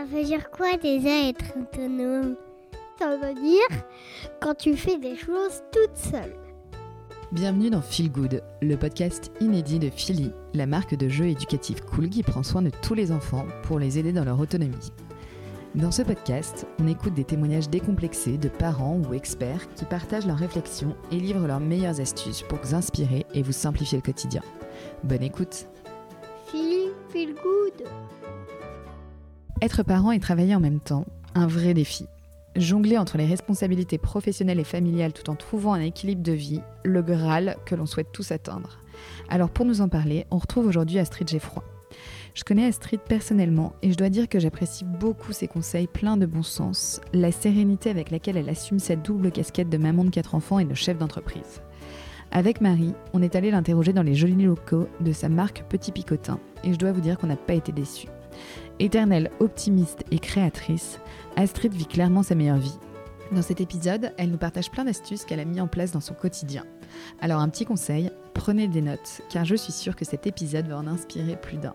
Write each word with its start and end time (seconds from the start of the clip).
Ça 0.00 0.06
veut 0.06 0.24
dire 0.24 0.50
quoi 0.50 0.78
déjà 0.78 1.28
être 1.28 1.44
autonome? 1.60 2.34
Ça 2.98 3.18
veut 3.18 3.34
dire 3.34 3.84
quand 4.40 4.54
tu 4.54 4.74
fais 4.74 4.96
des 4.96 5.14
choses 5.14 5.62
toute 5.70 5.94
seule. 5.94 6.34
Bienvenue 7.32 7.68
dans 7.68 7.82
Feel 7.82 8.10
Good, 8.10 8.42
le 8.62 8.76
podcast 8.76 9.30
inédit 9.42 9.78
de 9.78 9.90
Philly, 9.90 10.32
la 10.54 10.64
marque 10.64 10.94
de 10.94 11.10
jeux 11.10 11.26
éducatifs 11.26 11.82
cool 11.82 12.08
qui 12.08 12.22
prend 12.22 12.42
soin 12.42 12.62
de 12.62 12.70
tous 12.80 12.94
les 12.94 13.12
enfants 13.12 13.44
pour 13.64 13.78
les 13.78 13.98
aider 13.98 14.14
dans 14.14 14.24
leur 14.24 14.40
autonomie. 14.40 14.90
Dans 15.74 15.90
ce 15.90 16.00
podcast, 16.00 16.66
on 16.78 16.88
écoute 16.88 17.12
des 17.12 17.24
témoignages 17.24 17.68
décomplexés 17.68 18.38
de 18.38 18.48
parents 18.48 19.02
ou 19.06 19.12
experts 19.12 19.68
qui 19.74 19.84
partagent 19.84 20.26
leurs 20.26 20.38
réflexions 20.38 20.96
et 21.12 21.16
livrent 21.16 21.46
leurs 21.46 21.60
meilleures 21.60 22.00
astuces 22.00 22.40
pour 22.40 22.58
vous 22.62 22.74
inspirer 22.74 23.26
et 23.34 23.42
vous 23.42 23.52
simplifier 23.52 23.98
le 23.98 24.02
quotidien. 24.02 24.40
Bonne 25.04 25.24
écoute 25.24 25.66
Feel, 26.46 26.88
feel 27.10 27.34
good. 27.34 27.86
Être 29.62 29.82
parent 29.82 30.10
et 30.10 30.20
travailler 30.20 30.54
en 30.54 30.60
même 30.60 30.80
temps, 30.80 31.04
un 31.34 31.46
vrai 31.46 31.74
défi. 31.74 32.06
Jongler 32.56 32.96
entre 32.96 33.18
les 33.18 33.26
responsabilités 33.26 33.98
professionnelles 33.98 34.58
et 34.58 34.64
familiales 34.64 35.12
tout 35.12 35.28
en 35.28 35.34
trouvant 35.36 35.74
un 35.74 35.82
équilibre 35.82 36.22
de 36.22 36.32
vie, 36.32 36.62
le 36.82 37.02
Graal 37.02 37.56
que 37.66 37.74
l'on 37.74 37.84
souhaite 37.84 38.10
tous 38.10 38.32
atteindre. 38.32 38.78
Alors 39.28 39.50
pour 39.50 39.66
nous 39.66 39.82
en 39.82 39.88
parler, 39.90 40.24
on 40.30 40.38
retrouve 40.38 40.66
aujourd'hui 40.66 40.98
Astrid 40.98 41.28
Geffroy. 41.28 41.62
Je 42.32 42.42
connais 42.42 42.64
Astrid 42.64 43.00
personnellement 43.00 43.74
et 43.82 43.90
je 43.90 43.96
dois 43.98 44.08
dire 44.08 44.30
que 44.30 44.38
j'apprécie 44.38 44.86
beaucoup 44.86 45.34
ses 45.34 45.46
conseils 45.46 45.88
pleins 45.88 46.16
de 46.16 46.24
bon 46.24 46.42
sens, 46.42 47.02
la 47.12 47.30
sérénité 47.30 47.90
avec 47.90 48.10
laquelle 48.10 48.38
elle 48.38 48.48
assume 48.48 48.78
cette 48.78 49.02
double 49.02 49.30
casquette 49.30 49.68
de 49.68 49.76
maman 49.76 50.04
de 50.04 50.10
quatre 50.10 50.34
enfants 50.34 50.58
et 50.58 50.64
de 50.64 50.74
chef 50.74 50.96
d'entreprise. 50.96 51.60
Avec 52.30 52.62
Marie, 52.62 52.94
on 53.12 53.20
est 53.20 53.36
allé 53.36 53.50
l'interroger 53.50 53.92
dans 53.92 54.04
les 54.04 54.14
jolis 54.14 54.42
locaux 54.42 54.88
de 55.00 55.12
sa 55.12 55.28
marque 55.28 55.64
Petit 55.68 55.92
Picotin 55.92 56.38
et 56.64 56.72
je 56.72 56.78
dois 56.78 56.92
vous 56.92 57.02
dire 57.02 57.18
qu'on 57.18 57.26
n'a 57.26 57.36
pas 57.36 57.54
été 57.54 57.72
déçus. 57.72 58.08
Éternelle 58.80 59.30
optimiste 59.40 60.04
et 60.10 60.18
créatrice, 60.18 61.00
Astrid 61.36 61.74
vit 61.74 61.84
clairement 61.84 62.22
sa 62.22 62.34
meilleure 62.34 62.56
vie. 62.56 62.78
Dans 63.30 63.42
cet 63.42 63.60
épisode, 63.60 64.14
elle 64.16 64.30
nous 64.30 64.38
partage 64.38 64.70
plein 64.70 64.86
d'astuces 64.86 65.26
qu'elle 65.26 65.38
a 65.38 65.44
mis 65.44 65.60
en 65.60 65.66
place 65.66 65.92
dans 65.92 66.00
son 66.00 66.14
quotidien. 66.14 66.64
Alors 67.20 67.40
un 67.40 67.50
petit 67.50 67.66
conseil, 67.66 68.10
prenez 68.32 68.68
des 68.68 68.80
notes, 68.80 69.20
car 69.28 69.44
je 69.44 69.54
suis 69.54 69.74
sûre 69.74 69.96
que 69.96 70.06
cet 70.06 70.26
épisode 70.26 70.66
va 70.66 70.78
en 70.78 70.86
inspirer 70.86 71.36
plus 71.36 71.58
d'un. 71.58 71.74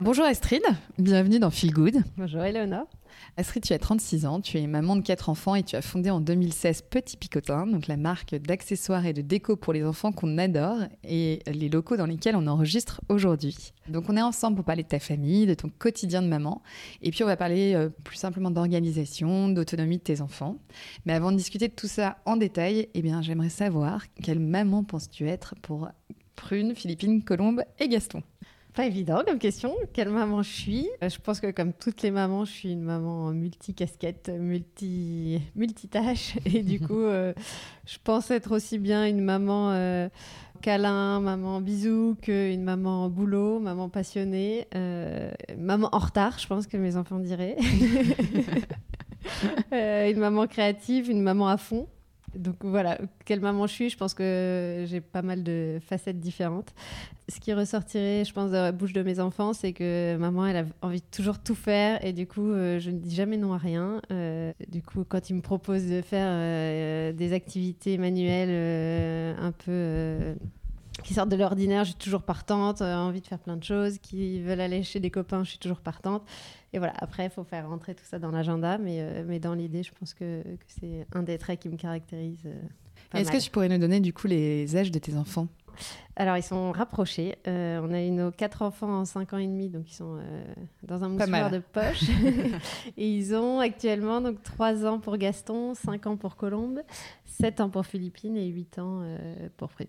Bonjour 0.00 0.24
Astrid, 0.24 0.62
bienvenue 0.98 1.38
dans 1.38 1.50
Feel 1.50 1.74
Good. 1.74 2.02
Bonjour 2.16 2.40
Eleonore. 2.40 2.88
Astrid, 3.36 3.64
tu 3.64 3.72
as 3.72 3.78
36 3.78 4.26
ans, 4.26 4.40
tu 4.40 4.58
es 4.58 4.66
maman 4.66 4.96
de 4.96 5.02
4 5.02 5.28
enfants 5.28 5.54
et 5.54 5.62
tu 5.62 5.76
as 5.76 5.82
fondé 5.82 6.10
en 6.10 6.20
2016 6.20 6.82
Petit 6.82 7.16
Picotin, 7.16 7.66
donc 7.66 7.86
la 7.86 7.96
marque 7.96 8.34
d'accessoires 8.34 9.06
et 9.06 9.12
de 9.12 9.22
déco 9.22 9.56
pour 9.56 9.72
les 9.72 9.84
enfants 9.84 10.12
qu'on 10.12 10.38
adore 10.38 10.78
et 11.04 11.40
les 11.46 11.68
locaux 11.68 11.96
dans 11.96 12.06
lesquels 12.06 12.36
on 12.36 12.46
enregistre 12.46 13.00
aujourd'hui. 13.08 13.72
Donc 13.88 14.04
on 14.08 14.16
est 14.16 14.22
ensemble 14.22 14.56
pour 14.56 14.64
parler 14.64 14.82
de 14.82 14.88
ta 14.88 14.98
famille, 14.98 15.46
de 15.46 15.54
ton 15.54 15.68
quotidien 15.68 16.22
de 16.22 16.28
maman 16.28 16.62
et 17.00 17.10
puis 17.10 17.24
on 17.24 17.26
va 17.26 17.36
parler 17.36 17.74
euh, 17.74 17.88
plus 17.88 18.16
simplement 18.16 18.50
d'organisation, 18.50 19.48
d'autonomie 19.48 19.98
de 19.98 20.02
tes 20.02 20.20
enfants. 20.20 20.58
Mais 21.06 21.12
avant 21.12 21.32
de 21.32 21.36
discuter 21.36 21.68
de 21.68 21.74
tout 21.74 21.88
ça 21.88 22.18
en 22.26 22.36
détail, 22.36 22.88
eh 22.94 23.02
bien 23.02 23.22
j'aimerais 23.22 23.48
savoir 23.48 24.04
quelle 24.22 24.40
maman 24.40 24.84
penses-tu 24.84 25.28
être 25.28 25.54
pour 25.62 25.88
Prune, 26.36 26.74
Philippine, 26.74 27.22
Colombe 27.22 27.62
et 27.78 27.88
Gaston? 27.88 28.22
Pas 28.74 28.86
évident 28.86 29.22
comme 29.26 29.38
question. 29.38 29.74
Quelle 29.92 30.08
maman 30.08 30.42
je 30.42 30.50
suis 30.50 30.88
euh, 31.02 31.08
Je 31.08 31.18
pense 31.18 31.40
que 31.40 31.50
comme 31.50 31.72
toutes 31.72 32.02
les 32.02 32.10
mamans, 32.10 32.44
je 32.44 32.52
suis 32.52 32.72
une 32.72 32.82
maman 32.82 33.30
multi-casquette, 33.32 34.30
multi 34.30 35.40
multitâche. 35.54 36.36
Et 36.46 36.62
du 36.62 36.80
coup, 36.80 37.00
euh, 37.00 37.32
je 37.86 37.98
pense 38.02 38.30
être 38.30 38.52
aussi 38.52 38.78
bien 38.78 39.06
une 39.06 39.20
maman 39.20 39.72
euh, 39.72 40.08
câlin, 40.62 41.20
maman 41.20 41.60
bisou, 41.60 42.16
qu'une 42.22 42.62
maman 42.62 43.08
boulot, 43.08 43.60
maman 43.60 43.88
passionnée, 43.88 44.66
maman 45.58 45.88
en 45.92 45.98
retard, 45.98 46.38
je 46.38 46.46
pense 46.46 46.66
que 46.66 46.76
mes 46.76 46.96
enfants 46.96 47.18
diraient. 47.18 47.56
une 49.72 50.18
maman 50.18 50.46
créative, 50.46 51.10
une 51.10 51.22
maman 51.22 51.48
à 51.48 51.56
fond. 51.56 51.88
Donc 52.34 52.56
voilà, 52.62 52.98
quelle 53.24 53.40
maman 53.40 53.66
je 53.66 53.72
suis, 53.72 53.90
je 53.90 53.96
pense 53.96 54.14
que 54.14 54.84
j'ai 54.86 55.00
pas 55.00 55.22
mal 55.22 55.42
de 55.42 55.78
facettes 55.86 56.18
différentes. 56.18 56.72
Ce 57.28 57.40
qui 57.40 57.52
ressortirait, 57.52 58.24
je 58.24 58.32
pense, 58.32 58.50
de 58.50 58.56
la 58.56 58.72
bouche 58.72 58.92
de 58.92 59.02
mes 59.02 59.20
enfants, 59.20 59.52
c'est 59.52 59.72
que 59.72 60.16
maman, 60.16 60.46
elle 60.46 60.56
a 60.56 60.64
envie 60.80 61.00
de 61.00 61.06
toujours 61.10 61.38
tout 61.38 61.54
faire 61.54 62.04
et 62.04 62.12
du 62.12 62.26
coup, 62.26 62.50
euh, 62.50 62.78
je 62.78 62.90
ne 62.90 62.98
dis 62.98 63.14
jamais 63.14 63.36
non 63.36 63.52
à 63.52 63.58
rien. 63.58 64.00
Euh, 64.10 64.52
du 64.68 64.82
coup, 64.82 65.04
quand 65.08 65.30
ils 65.30 65.34
me 65.34 65.42
proposent 65.42 65.88
de 65.88 66.00
faire 66.00 66.28
euh, 66.30 67.12
des 67.12 67.32
activités 67.32 67.98
manuelles 67.98 69.36
un 69.38 69.52
peu 69.52 70.34
qui 71.02 71.14
sortent 71.14 71.28
de 71.28 71.36
l'ordinaire, 71.36 71.84
je 71.84 71.90
suis 71.90 71.98
toujours 71.98 72.22
partante, 72.22 72.80
envie 72.82 73.20
de 73.20 73.26
faire 73.26 73.38
plein 73.38 73.56
de 73.56 73.64
choses, 73.64 73.98
qui 73.98 74.40
veulent 74.40 74.60
aller 74.60 74.82
chez 74.82 75.00
des 75.00 75.10
copains, 75.10 75.44
je 75.44 75.50
suis 75.50 75.58
toujours 75.58 75.80
partante. 75.80 76.22
Et 76.72 76.78
voilà, 76.78 76.94
après, 76.96 77.24
il 77.24 77.30
faut 77.30 77.44
faire 77.44 77.68
rentrer 77.68 77.94
tout 77.94 78.04
ça 78.04 78.18
dans 78.18 78.30
l'agenda, 78.30 78.78
mais, 78.78 79.00
euh, 79.00 79.24
mais 79.26 79.38
dans 79.38 79.54
l'idée, 79.54 79.82
je 79.82 79.92
pense 79.92 80.14
que, 80.14 80.42
que 80.42 80.64
c'est 80.68 81.06
un 81.14 81.22
des 81.22 81.36
traits 81.36 81.60
qui 81.60 81.68
me 81.68 81.76
caractérise. 81.76 82.40
Euh, 82.46 83.18
Est-ce 83.18 83.30
que 83.30 83.42
tu 83.42 83.50
pourrais 83.50 83.68
nous 83.68 83.78
donner 83.78 84.00
du 84.00 84.12
coup 84.14 84.26
les 84.26 84.74
âges 84.76 84.90
de 84.90 84.98
tes 84.98 85.14
enfants? 85.16 85.48
Alors, 86.16 86.36
ils 86.36 86.42
sont 86.42 86.72
rapprochés. 86.72 87.36
Euh, 87.46 87.80
on 87.82 87.92
a 87.92 88.00
eu 88.02 88.10
nos 88.10 88.30
quatre 88.30 88.62
enfants 88.62 89.00
en 89.00 89.04
5 89.04 89.32
ans 89.34 89.38
et 89.38 89.46
demi, 89.46 89.68
donc 89.68 89.90
ils 89.90 89.94
sont 89.94 90.18
dans 90.82 91.04
un 91.04 91.08
mouchoir 91.08 91.50
de 91.50 91.58
poche. 91.58 92.04
et 92.96 93.08
ils 93.08 93.34
ont 93.34 93.60
actuellement 93.60 94.20
donc 94.20 94.42
3 94.42 94.86
ans 94.86 94.98
pour 94.98 95.16
Gaston, 95.18 95.74
5 95.74 96.06
ans 96.06 96.16
pour 96.16 96.36
Colombe, 96.36 96.80
7 97.24 97.60
ans 97.60 97.70
pour 97.70 97.84
Philippine 97.84 98.36
et 98.36 98.46
8 98.46 98.78
ans 98.78 99.02
pour 99.56 99.70
Fred. 99.70 99.88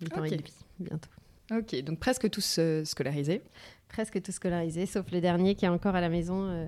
8 0.00 0.18
ans 0.18 0.24
et 0.24 0.30
demi, 0.30 0.52
bientôt. 0.78 1.10
Ok, 1.50 1.82
donc 1.82 1.98
presque 1.98 2.28
tous 2.30 2.60
scolarisés 2.84 3.42
presque 3.88 4.22
tout 4.22 4.32
scolarisé, 4.32 4.86
sauf 4.86 5.10
le 5.10 5.20
dernier 5.20 5.54
qui 5.54 5.64
est 5.64 5.68
encore 5.68 5.96
à 5.96 6.00
la 6.00 6.08
maison 6.08 6.48
euh, 6.48 6.66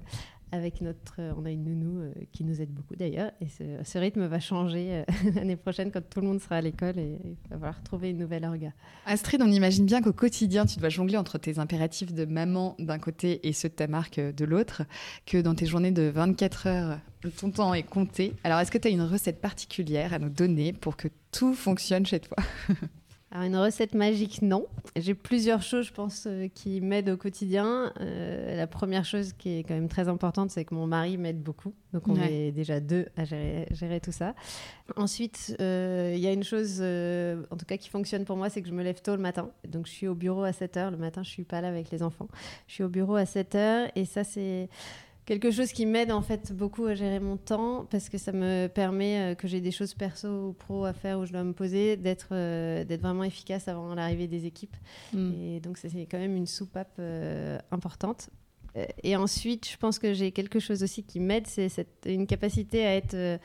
avec 0.53 0.81
notre. 0.81 1.17
Euh, 1.21 1.33
on 1.37 1.45
a 1.45 1.51
une 1.51 1.65
nounou 1.65 2.01
euh, 2.01 2.13
qui 2.33 2.45
nous 2.45 2.61
aide 2.61 2.71
beaucoup 2.71 2.97
d'ailleurs. 2.97 3.31
Et 3.41 3.47
ce, 3.47 3.99
rythme 3.99 4.27
va 4.27 4.41
changer 4.41 5.05
l'année 5.35 5.57
prochaine 5.57 5.93
quand 5.93 6.01
tout 6.09 6.21
le 6.21 6.27
monde 6.27 6.41
sera 6.41 6.57
à 6.57 6.61
l'école 6.61 6.99
et 6.99 7.19
il 7.25 7.37
va 7.51 7.59
falloir 7.59 7.83
trouver 7.83 8.11
une 8.11 8.19
nouvelle 8.19 8.45
orga. 8.45 8.73
Astrid, 9.07 9.43
on 9.43 9.51
imagine 9.51 9.87
bien 9.87 10.01
qu'au 10.01 10.13
quotidien, 10.13 10.67
tu 10.67 10.81
dois 10.81 10.89
jongler 10.89 11.19
entre 11.19 11.39
tes 11.39 11.59
impératifs 11.59 12.13
de 12.13 12.25
maman 12.25 12.75
d'un 12.79 12.99
côté 12.99 13.47
et 13.47 13.53
ceux 13.53 13.69
de 13.69 13.75
ta 13.75 13.87
marque 13.87 14.19
de 14.19 14.45
l'autre, 14.45 14.83
que 15.27 15.39
dans 15.39 15.55
tes 15.55 15.67
journées 15.67 15.93
de 15.93 16.03
24 16.03 16.67
heures, 16.67 16.99
ton 17.39 17.51
temps 17.51 17.75
est 17.75 17.83
compté. 17.83 18.33
Alors, 18.45 18.59
est-ce 18.61 18.71
que 18.71 18.79
tu 18.79 18.89
as 18.89 18.91
une 18.91 19.03
recette 19.03 19.41
particulière 19.41 20.15
à 20.15 20.19
nous 20.19 20.31
donner 20.31 20.73
pour 20.73 20.97
que 20.97 21.09
tout 21.33 21.55
fonctionne 21.55 22.07
chez 22.07 22.21
toi? 22.21 22.39
Alors 23.33 23.45
une 23.45 23.57
recette 23.57 23.95
magique, 23.95 24.43
non. 24.43 24.67
J'ai 24.97 25.15
plusieurs 25.15 25.63
choses, 25.63 25.87
je 25.87 25.93
pense, 25.93 26.27
euh, 26.27 26.49
qui 26.53 26.81
m'aident 26.81 27.11
au 27.11 27.17
quotidien. 27.17 27.93
Euh, 28.01 28.57
la 28.57 28.67
première 28.67 29.05
chose 29.05 29.35
qui 29.35 29.59
est 29.59 29.63
quand 29.63 29.75
même 29.75 29.89
très 29.89 30.09
importante, 30.09 30.51
c'est 30.51 30.65
que 30.65 30.75
mon 30.75 30.89
mari 30.89 31.17
m'aide 31.17 31.41
beaucoup. 31.41 31.73
Donc 31.93 32.09
on 32.09 32.17
est 32.17 32.51
déjà 32.51 32.81
deux 32.81 33.07
à 33.17 33.25
gérer, 33.25 34.01
tout 34.03 34.11
ça. 34.11 34.35
Ensuite, 34.97 35.57
euh, 35.61 36.13
il 36.17 36.21
y 36.21 36.27
a 36.27 36.33
une 36.33 36.43
chose, 36.43 36.81
en 36.81 37.57
tout 37.57 37.67
cas 37.67 37.77
qui 37.77 37.89
fonctionne 37.89 38.25
pour 38.25 38.37
moi, 38.37 38.51
c'est 38.51 38.63
que 38.63 38.69
je 38.69 38.75
me 38.75 38.83
lève 38.83 39.01
tôt 39.01 39.15
le 39.15 39.23
matin. 39.23 39.51
Donc 39.69 39.87
je 39.87 39.93
suis 39.93 40.09
au 40.09 40.17
bureau 40.17 40.43
à 40.43 40.53
7 40.53 40.77
heures. 40.77 40.91
Le 40.91 40.97
matin, 40.97 41.23
je 41.23 41.31
suis 41.31 41.45
pas 41.45 41.61
là 41.61 41.69
avec 41.69 41.93
les 41.93 42.03
enfants. 42.03 42.29
Je 42.67 42.75
suis 42.75 42.83
au 42.83 42.89
bureau 42.89 43.15
à 43.15 43.27
7 43.27 43.55
heures 43.55 43.91
et 43.95 44.07
ça, 44.07 44.25
c'est 44.25 44.69
quelque 45.31 45.53
chose 45.53 45.71
qui 45.71 45.87
m'aide 45.87 46.11
en 46.11 46.23
fait 46.23 46.53
beaucoup 46.53 46.87
à 46.87 46.97
gérer 46.97 47.21
mon 47.21 47.37
temps 47.37 47.87
parce 47.89 48.09
que 48.09 48.19
ça 48.19 48.33
me 48.33 48.67
permet 48.67 49.21
euh, 49.21 49.35
que 49.37 49.47
j'ai 49.47 49.61
des 49.61 49.71
choses 49.71 49.95
perso 49.95 50.49
ou 50.49 50.53
pro 50.53 50.85
à 50.85 50.93
faire 50.93 51.21
où 51.21 51.25
je 51.25 51.31
dois 51.31 51.45
me 51.45 51.53
poser, 51.53 51.97
d'être 51.97 52.31
euh, 52.33 52.83
d'être 52.83 53.03
vraiment 53.03 53.23
efficace 53.23 53.69
avant 53.69 53.95
l'arrivée 53.95 54.27
des 54.27 54.47
équipes. 54.47 54.75
Mm. 55.13 55.33
Et 55.41 55.61
donc 55.61 55.79
c'est 55.79 55.89
quand 56.11 56.19
même 56.19 56.35
une 56.35 56.49
soupape 56.49 56.97
euh, 56.99 57.61
importante. 57.71 58.31
Et 59.03 59.17
ensuite, 59.17 59.69
je 59.69 59.77
pense 59.77 59.99
que 59.99 60.15
j'ai 60.15 60.31
quelque 60.31 60.61
chose 60.61 60.85
aussi 60.85 61.03
qui 61.03 61.19
m'aide, 61.19 61.49
c'est 61.49 61.87
une 62.07 62.29
capacité 62.29 62.87
à 62.87 62.95
être 62.95 63.41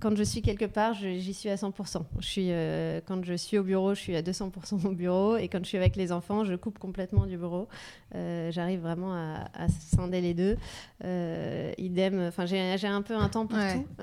quand 0.00 0.16
je 0.16 0.22
suis 0.22 0.42
quelque 0.42 0.64
part, 0.64 0.94
j'y 0.94 1.34
suis 1.34 1.50
à 1.50 1.56
100%. 1.56 2.02
Je 2.18 2.26
suis, 2.26 2.48
euh, 2.50 3.00
quand 3.06 3.22
je 3.24 3.34
suis 3.34 3.58
au 3.58 3.62
bureau, 3.62 3.94
je 3.94 4.00
suis 4.00 4.16
à 4.16 4.22
200% 4.22 4.86
au 4.86 4.92
bureau. 4.92 5.36
Et 5.36 5.48
quand 5.48 5.58
je 5.62 5.68
suis 5.68 5.76
avec 5.76 5.94
les 5.96 6.10
enfants, 6.10 6.44
je 6.44 6.54
coupe 6.54 6.78
complètement 6.78 7.26
du 7.26 7.36
bureau. 7.36 7.68
Euh, 8.14 8.50
j'arrive 8.50 8.80
vraiment 8.80 9.12
à, 9.14 9.48
à, 9.54 9.68
scinder 9.68 10.20
les 10.20 10.34
deux. 10.34 10.56
Euh, 11.04 11.72
idem, 11.78 12.20
enfin, 12.28 12.46
j'ai 12.46 12.86
un 12.86 13.02
peu 13.02 13.14
un 13.14 13.28
temps 13.28 13.46
pour 13.46 13.58
tout. 13.58 14.02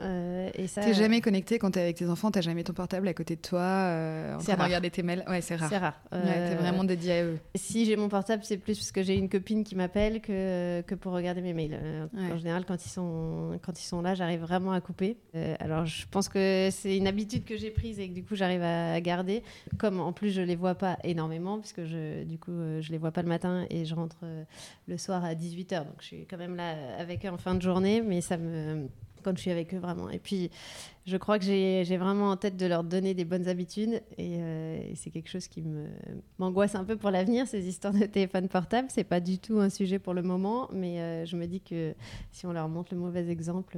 et 0.54 0.68
ça. 0.68 0.81
T'es 0.81 0.94
jamais 0.94 1.19
connecté 1.19 1.60
quand 1.60 1.72
t'es 1.72 1.81
avec 1.81 1.98
tes 1.98 2.07
enfants, 2.07 2.31
t'as 2.31 2.42
jamais 2.42 2.63
ton 2.63 2.74
portable 2.74 3.07
à 3.07 3.13
côté 3.13 3.36
de 3.36 3.42
toi, 3.42 4.36
en 4.36 4.38
train 4.38 4.56
de 4.56 4.62
regarder 4.62 4.92
tes 4.92 5.04
mails? 5.04 5.24
Ouais, 5.28 5.42
c'est 5.42 5.56
rare. 5.56 5.69
C'est 5.69 5.78
rare. 5.78 6.00
t'es 6.12 6.56
vraiment 6.56 6.84
dédié 6.84 7.12
à 7.13 7.24
eux. 7.24 7.40
Si 7.56 7.86
j'ai 7.86 7.96
mon 7.96 8.07
portable, 8.07 8.44
c'est 8.44 8.57
plus 8.57 8.78
parce 8.78 8.92
que 8.92 9.02
j'ai 9.02 9.16
une 9.16 9.30
copine 9.30 9.63
qui 9.63 9.75
m'appelle 9.75 10.22
que, 10.22 10.81
que 10.81 10.96
pour 10.96 11.13
regarder 11.13 11.42
mes 11.42 11.54
mails. 11.54 11.80
En 12.16 12.38
général, 12.38 12.66
quand 12.66 12.86
ils 12.86 12.90
sont, 12.90 13.60
quand 13.66 13.80
ils 13.81 13.86
sont 13.86 14.02
là, 14.02 14.13
j'arrive 14.13 14.42
vraiment 14.42 14.72
à 14.72 14.81
couper. 14.81 15.18
Alors, 15.68 15.86
je 15.86 16.06
pense 16.10 16.30
que 16.30 16.69
c'est 16.72 16.96
une 16.96 17.08
habitude 17.08 17.44
que 17.44 17.58
j'ai 17.58 17.72
prise 17.72 18.00
et 18.00 18.08
que 18.08 18.14
du 18.14 18.24
coup 18.24 18.36
j'arrive 18.36 18.64
à 18.64 19.00
garder. 19.02 19.44
Comme 19.78 20.00
en 20.00 20.14
plus 20.14 20.30
je 20.30 20.42
les 20.42 20.56
vois 20.56 20.75
pas 20.75 20.98
énormément, 21.04 21.60
puisque 21.60 21.84
je, 21.84 22.24
du 22.24 22.38
coup 22.38 22.52
euh, 22.52 22.81
je 22.81 22.90
les 22.94 22.98
vois 22.98 23.12
pas 23.12 23.22
le 23.22 23.28
matin 23.28 23.66
et 23.69 23.84
je 23.84 23.94
rentre 23.94 24.16
euh, 24.24 24.44
le 24.88 24.98
soir 24.98 25.25
à 25.25 25.34
18h. 25.34 25.80
Donc 25.80 25.96
je 26.00 26.06
suis 26.06 26.25
quand 26.25 26.38
même 26.38 26.56
là 26.56 26.74
avec 26.98 27.25
eux 27.25 27.30
en 27.30 27.38
fin 27.38 27.54
de 27.54 27.62
journée, 27.62 28.02
mais 28.02 28.22
ça 28.22 28.38
me 28.38 28.88
quand 29.28 29.36
je 29.36 29.42
suis 29.42 29.52
avec 29.52 29.74
eux 29.74 29.80
vraiment. 29.80 30.10
Et 30.10 30.20
puis, 30.20 30.50
je 31.06 31.18
crois 31.18 31.40
que 31.40 31.46
j'ai 31.46 31.98
vraiment 31.98 32.32
en 32.32 32.38
tête 32.38 32.58
de 32.58 32.66
leur 32.66 32.84
donner 32.84 33.14
des 33.14 33.26
bonnes 33.26 33.48
habitudes 33.48 34.02
et, 34.18 34.40
c'est 34.96 35.10
quelque 35.10 35.30
chose 35.30 35.48
qui 35.48 35.64
m'angoisse 36.38 36.76
un 36.76 36.84
peu 36.84 36.98
pour 36.98 37.12
l'avenir, 37.12 37.48
ces 37.48 37.68
histoires 37.68 37.94
de 37.94 38.06
téléphone 38.06 38.50
portable. 38.50 38.90
C'est 38.92 39.06
pas 39.06 39.20
du 39.20 39.40
tout 39.40 39.60
un 39.60 39.70
sujet 39.70 40.00
pour 40.00 40.14
le 40.14 40.22
moment, 40.22 40.70
mais 40.74 41.26
je 41.26 41.38
me 41.38 41.46
dis 41.46 41.62
que 41.62 41.94
si 42.32 42.46
on 42.46 42.52
leur 42.52 42.68
montre 42.68 42.94
le 42.94 43.00
mauvais 43.00 43.30
exemple, 43.30 43.78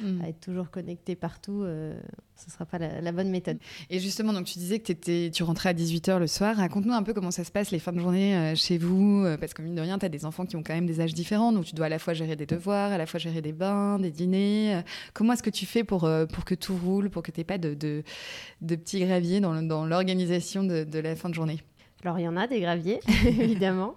mm. 0.00 0.22
à 0.22 0.28
être 0.28 0.40
toujours 0.40 0.70
connecté 0.70 1.16
partout, 1.16 1.64
ce 2.40 2.50
sera 2.50 2.64
pas 2.64 2.78
la, 2.78 3.12
bonne 3.12 3.30
méthode. 3.30 3.58
Et 3.90 3.98
justement, 3.98 4.32
donc 4.32 4.46
tu 4.46 4.58
disais 4.58 4.78
que 4.78 4.92
étais, 4.92 5.30
tu 5.32 5.42
rentrais 5.42 5.70
à 5.70 5.74
18h 5.74 6.18
le 6.18 6.26
soir. 6.26 6.56
Raconte-nous 6.56 6.92
un 6.92 7.02
peu 7.02 7.12
comment 7.12 7.30
ça 7.30 7.44
se 7.44 7.50
passe 7.50 7.70
les 7.70 7.78
fins 7.78 7.92
de 7.92 8.00
journée 8.00 8.36
euh, 8.36 8.54
chez 8.54 8.78
vous, 8.78 9.24
euh, 9.24 9.36
parce 9.36 9.52
que 9.54 9.62
mine 9.62 9.74
de 9.74 9.80
rien, 9.80 9.98
tu 9.98 10.06
as 10.06 10.08
des 10.08 10.24
enfants 10.24 10.46
qui 10.46 10.56
ont 10.56 10.62
quand 10.62 10.74
même 10.74 10.86
des 10.86 11.00
âges 11.00 11.14
différents, 11.14 11.52
donc 11.52 11.64
tu 11.64 11.74
dois 11.74 11.86
à 11.86 11.88
la 11.88 11.98
fois 11.98 12.14
gérer 12.14 12.36
des 12.36 12.46
devoirs, 12.46 12.92
à 12.92 12.98
la 12.98 13.06
fois 13.06 13.20
gérer 13.20 13.42
des 13.42 13.52
bains, 13.52 13.98
des 13.98 14.10
dîners. 14.10 14.79
Euh. 14.80 15.10
comment 15.12 15.32
est-ce 15.32 15.42
que 15.42 15.50
tu 15.50 15.66
fais 15.66 15.84
pour, 15.84 16.08
pour 16.32 16.44
que 16.44 16.54
tout 16.54 16.76
roule, 16.76 17.10
pour 17.10 17.22
que 17.22 17.30
tu 17.30 17.40
n'aies 17.40 17.44
pas 17.44 17.58
de, 17.58 17.74
de, 17.74 18.02
petits 18.74 19.04
graviers 19.04 19.40
dans, 19.40 19.86
l'organisation 19.86 20.64
de, 20.64 20.98
la 20.98 21.16
fin 21.16 21.28
de 21.28 21.34
journée? 21.34 21.60
Alors, 22.02 22.18
il 22.18 22.22
y 22.22 22.28
en 22.28 22.36
a 22.36 22.46
des 22.46 22.60
graviers, 22.60 23.00
évidemment. 23.26 23.94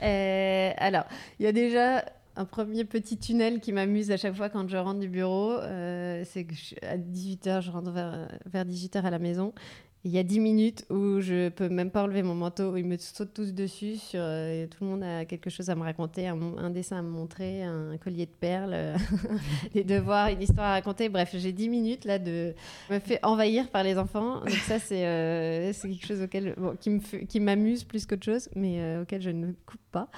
alors, 0.00 1.04
il 1.38 1.44
y 1.44 1.46
a 1.46 1.52
déjà 1.52 2.04
un 2.36 2.44
premier 2.44 2.84
petit 2.84 3.16
tunnel 3.16 3.60
qui 3.60 3.72
m'amuse 3.72 4.10
à 4.10 4.16
chaque 4.16 4.34
fois 4.34 4.48
quand 4.48 4.68
je 4.68 4.76
rentre 4.76 5.00
du 5.00 5.08
bureau. 5.08 5.52
Euh, 5.52 6.24
c'est 6.24 6.44
que 6.44 6.54
à 6.84 6.96
18h, 6.96 7.62
je 7.62 7.70
rentre 7.70 7.90
vers, 7.90 8.28
vers 8.46 8.64
18h 8.64 9.02
à 9.02 9.10
la 9.10 9.18
maison 9.18 9.52
il 10.04 10.10
y 10.10 10.18
a 10.18 10.22
10 10.22 10.40
minutes 10.40 10.84
où 10.90 11.20
je 11.20 11.48
peux 11.48 11.70
même 11.70 11.90
pas 11.90 12.02
enlever 12.02 12.22
mon 12.22 12.34
manteau, 12.34 12.76
ils 12.76 12.84
me 12.84 12.98
sautent 12.98 13.32
tous 13.32 13.54
dessus. 13.54 13.96
Euh, 14.14 14.66
tout 14.66 14.84
le 14.84 14.90
monde 14.90 15.02
a 15.02 15.24
quelque 15.24 15.48
chose 15.48 15.70
à 15.70 15.74
me 15.74 15.82
raconter, 15.82 16.28
un, 16.28 16.70
dessin 16.70 16.98
à 16.98 17.02
me 17.02 17.08
montrer, 17.08 17.62
un, 17.62 17.96
collier 17.96 18.26
de 18.26 18.30
perles, 18.30 18.96
des 19.72 19.82
devoirs, 19.82 20.28
une 20.28 20.42
histoire 20.42 20.66
à 20.66 20.72
raconter. 20.72 21.08
Bref, 21.08 21.34
j'ai 21.34 21.52
10 21.52 21.68
minutes 21.70 22.04
là 22.04 22.18
de 22.18 22.54
me 22.90 22.98
fait 22.98 23.18
envahir 23.22 23.70
par 23.70 23.82
les 23.82 23.96
enfants. 23.96 24.40
Donc 24.40 24.50
ça, 24.50 24.78
c'est 24.78 25.06
euh, 25.06 25.72
quelque 25.72 26.06
chose 26.06 26.20
auquel, 26.20 26.54
qui 27.26 27.40
m'amuse 27.40 27.84
plus 27.84 28.04
qu'autre 28.04 28.24
chose, 28.24 28.50
mais 28.54 28.80
euh, 28.80 29.02
auquel 29.02 29.22
je 29.22 29.30
ne 29.30 29.52
coupe 29.64 29.80
pas. 29.90 30.10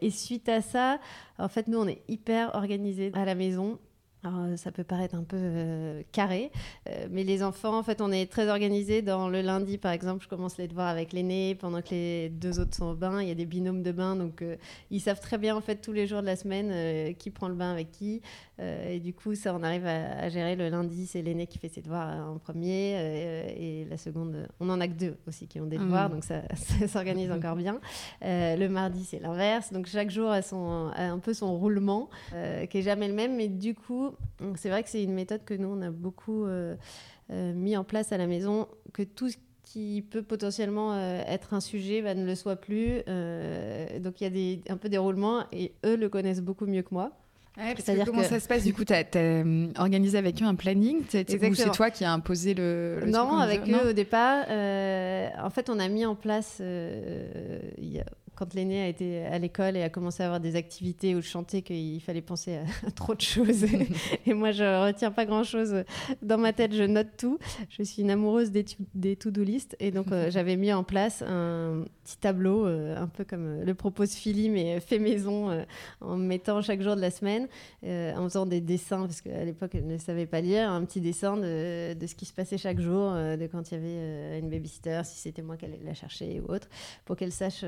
Et 0.00 0.10
suite 0.10 0.48
à 0.48 0.60
ça, 0.60 1.00
en 1.38 1.48
fait, 1.48 1.66
nous, 1.66 1.78
on 1.78 1.88
est 1.88 2.02
hyper 2.06 2.54
organisés 2.54 3.10
à 3.14 3.24
la 3.24 3.34
maison. 3.34 3.80
Alors, 4.24 4.38
euh, 4.40 4.56
ça 4.56 4.70
peut 4.70 4.84
paraître 4.84 5.16
un 5.16 5.24
peu 5.24 5.36
euh, 5.36 6.02
carré, 6.12 6.52
euh, 6.88 7.08
mais 7.10 7.24
les 7.24 7.42
enfants, 7.42 7.76
en 7.76 7.82
fait, 7.82 8.00
on 8.00 8.12
est 8.12 8.30
très 8.30 8.48
organisés. 8.48 9.02
Dans 9.02 9.28
le 9.28 9.40
lundi, 9.40 9.78
par 9.78 9.90
exemple, 9.90 10.22
je 10.22 10.28
commence 10.28 10.58
les 10.58 10.68
devoirs 10.68 10.86
avec 10.86 11.12
l'aîné 11.12 11.56
pendant 11.56 11.82
que 11.82 11.90
les 11.90 12.28
deux 12.28 12.60
autres 12.60 12.76
sont 12.76 12.86
au 12.86 12.94
bain. 12.94 13.20
Il 13.20 13.26
y 13.26 13.32
a 13.32 13.34
des 13.34 13.46
binômes 13.46 13.82
de 13.82 13.90
bain, 13.90 14.14
donc 14.14 14.44
ils 14.90 15.00
savent 15.00 15.20
très 15.20 15.38
bien, 15.38 15.56
en 15.56 15.60
fait, 15.60 15.76
tous 15.76 15.92
les 15.92 16.06
jours 16.06 16.20
de 16.20 16.26
la 16.26 16.36
semaine, 16.36 17.14
qui 17.16 17.30
prend 17.30 17.48
le 17.48 17.54
bain 17.54 17.72
avec 17.72 17.90
qui. 17.90 18.22
Et 18.88 19.00
du 19.00 19.14
coup, 19.14 19.34
ça, 19.34 19.54
on 19.54 19.62
arrive 19.62 19.86
à, 19.86 20.28
gérer. 20.28 20.56
Le 20.56 20.68
lundi, 20.68 21.06
c'est 21.06 21.22
l'aîné 21.22 21.46
qui 21.46 21.58
fait 21.58 21.68
ses 21.68 21.82
devoirs 21.82 22.28
en 22.28 22.38
premier, 22.38 22.92
et 23.56 23.84
la 23.88 23.96
seconde, 23.96 24.48
on 24.60 24.68
en 24.70 24.80
a 24.80 24.88
que 24.88 24.92
deux 24.92 25.16
aussi 25.26 25.46
qui 25.46 25.60
ont 25.60 25.66
des 25.66 25.78
devoirs, 25.78 26.08
mmh. 26.08 26.12
donc 26.12 26.24
ça, 26.24 26.42
s'organise 26.88 27.30
encore 27.30 27.56
bien. 27.56 27.80
le 28.22 28.66
mardi, 28.68 29.04
c'est 29.04 29.20
l'inverse. 29.20 29.72
Donc 29.72 29.86
chaque 29.86 30.10
jour 30.10 30.30
a, 30.30 30.42
son, 30.42 30.90
a 30.94 31.04
un 31.04 31.18
peu 31.18 31.34
son 31.34 31.56
roulement, 31.56 32.08
qui 32.70 32.78
est 32.78 32.82
jamais 32.82 33.08
le 33.08 33.14
même, 33.14 33.36
mais 33.36 33.48
du 33.48 33.74
coup, 33.74 34.10
c'est 34.56 34.68
vrai 34.68 34.82
que 34.82 34.88
c'est 34.88 35.02
une 35.02 35.14
méthode 35.14 35.44
que 35.44 35.54
nous, 35.54 35.68
on 35.68 35.82
a 35.82 35.90
beaucoup 35.90 36.44
euh, 36.44 36.76
euh, 37.30 37.52
mis 37.54 37.76
en 37.76 37.84
place 37.84 38.12
à 38.12 38.18
la 38.18 38.26
maison, 38.26 38.68
que 38.92 39.02
tout 39.02 39.28
ce 39.28 39.36
qui 39.64 40.02
peut 40.02 40.22
potentiellement 40.22 40.92
euh, 40.92 41.22
être 41.26 41.54
un 41.54 41.60
sujet 41.60 42.02
bah, 42.02 42.14
ne 42.14 42.26
le 42.26 42.34
soit 42.34 42.56
plus. 42.56 42.98
donc 44.00 44.20
il 44.20 44.24
y 44.24 44.26
a 44.26 44.30
des, 44.30 44.60
un 44.68 44.76
peu 44.76 44.88
des 44.88 44.98
roulements 44.98 45.44
et 45.52 45.72
eux 45.84 45.96
le 45.96 46.08
connaissent 46.08 46.42
beaucoup 46.42 46.66
mieux 46.66 46.82
que 46.82 46.92
moi. 46.92 47.12
C'est-à-dire 47.56 48.06
comment 48.06 48.22
ça 48.22 48.40
se 48.40 48.48
passe 48.48 48.64
du 48.64 48.72
coup 48.72 48.84
Tu 48.84 48.94
as, 48.94 49.04
organisé 49.78 50.18
avec 50.18 50.40
eux 50.42 50.46
un 50.46 50.54
planning 50.54 51.00
ou 51.00 51.54
c'est 51.54 51.72
toi 51.72 51.90
qui 51.90 52.04
as 52.04 52.12
imposé 52.12 52.54
le, 52.54 53.00
le 53.00 53.10
Non, 53.10 53.36
avec 53.36 53.68
eux 53.68 53.90
au 53.90 53.92
départ. 53.92 54.44
en 54.48 55.50
fait, 55.50 55.70
on 55.70 55.78
a 55.78 55.88
mis 55.88 56.06
en 56.06 56.14
place 56.14 56.60
il 56.60 57.92
y 57.92 58.00
a 58.00 58.04
quand 58.42 58.54
l'aîné 58.54 58.82
a 58.82 58.88
été 58.88 59.24
à 59.24 59.38
l'école 59.38 59.76
et 59.76 59.82
a 59.82 59.88
commencé 59.88 60.22
à 60.22 60.26
avoir 60.26 60.40
des 60.40 60.56
activités 60.56 61.14
où 61.14 61.20
je 61.20 61.28
chantais 61.28 61.62
qu'il 61.62 62.00
fallait 62.00 62.22
penser 62.22 62.56
à, 62.56 62.90
trop 62.96 63.14
de 63.14 63.20
choses. 63.20 63.64
et 64.26 64.34
moi, 64.34 64.50
je 64.50 64.64
retiens 64.84 65.12
pas 65.12 65.26
grand-chose 65.26 65.84
dans 66.22 66.38
ma 66.38 66.52
tête, 66.52 66.74
je 66.74 66.82
note 66.82 67.06
tout. 67.16 67.38
Je 67.70 67.84
suis 67.84 68.02
une 68.02 68.10
amoureuse 68.10 68.50
des, 68.50 68.64
des 68.94 69.14
to-do 69.14 69.44
list. 69.44 69.76
Et 69.78 69.92
donc, 69.92 70.10
euh, 70.10 70.28
j'avais 70.32 70.56
mis 70.56 70.72
en 70.72 70.82
place 70.82 71.22
un 71.22 71.84
petit 72.02 72.16
tableau, 72.16 72.66
euh, 72.66 72.96
un 72.96 73.06
peu 73.06 73.24
comme 73.24 73.46
euh, 73.46 73.64
le 73.64 73.74
propose 73.74 74.12
Philly, 74.14 74.50
mais 74.50 74.80
fait 74.80 74.98
maison, 74.98 75.64
en 76.00 76.16
mettant 76.16 76.62
chaque 76.62 76.82
jour 76.82 76.96
de 76.96 77.00
la 77.00 77.10
semaine, 77.10 77.46
en 77.84 78.24
faisant 78.24 78.46
des 78.46 78.60
dessins, 78.60 79.02
parce 79.02 79.20
qu'à 79.20 79.44
l'époque, 79.44 79.74
elle 79.74 79.86
ne 79.86 79.98
savait 79.98 80.26
pas 80.26 80.40
lire, 80.40 80.70
un 80.70 80.84
petit 80.84 81.00
dessin 81.00 81.36
de, 81.36 81.94
de 81.94 82.06
ce 82.06 82.14
qui 82.16 82.24
se 82.24 82.32
passait 82.32 82.58
chaque 82.58 82.80
jour, 82.80 83.12
de 83.12 83.46
quand 83.46 83.70
il 83.70 83.74
y 83.74 83.76
avait 83.76 84.38
une 84.40 84.50
babysitter, 84.50 85.02
si 85.04 85.18
c'était 85.18 85.42
moi 85.42 85.56
qui 85.56 85.66
allait 85.66 85.80
la 85.84 85.94
chercher 85.94 86.40
ou 86.40 86.52
autre, 86.52 86.68
pour 87.04 87.16
qu'elle 87.16 87.32
sache 87.32 87.64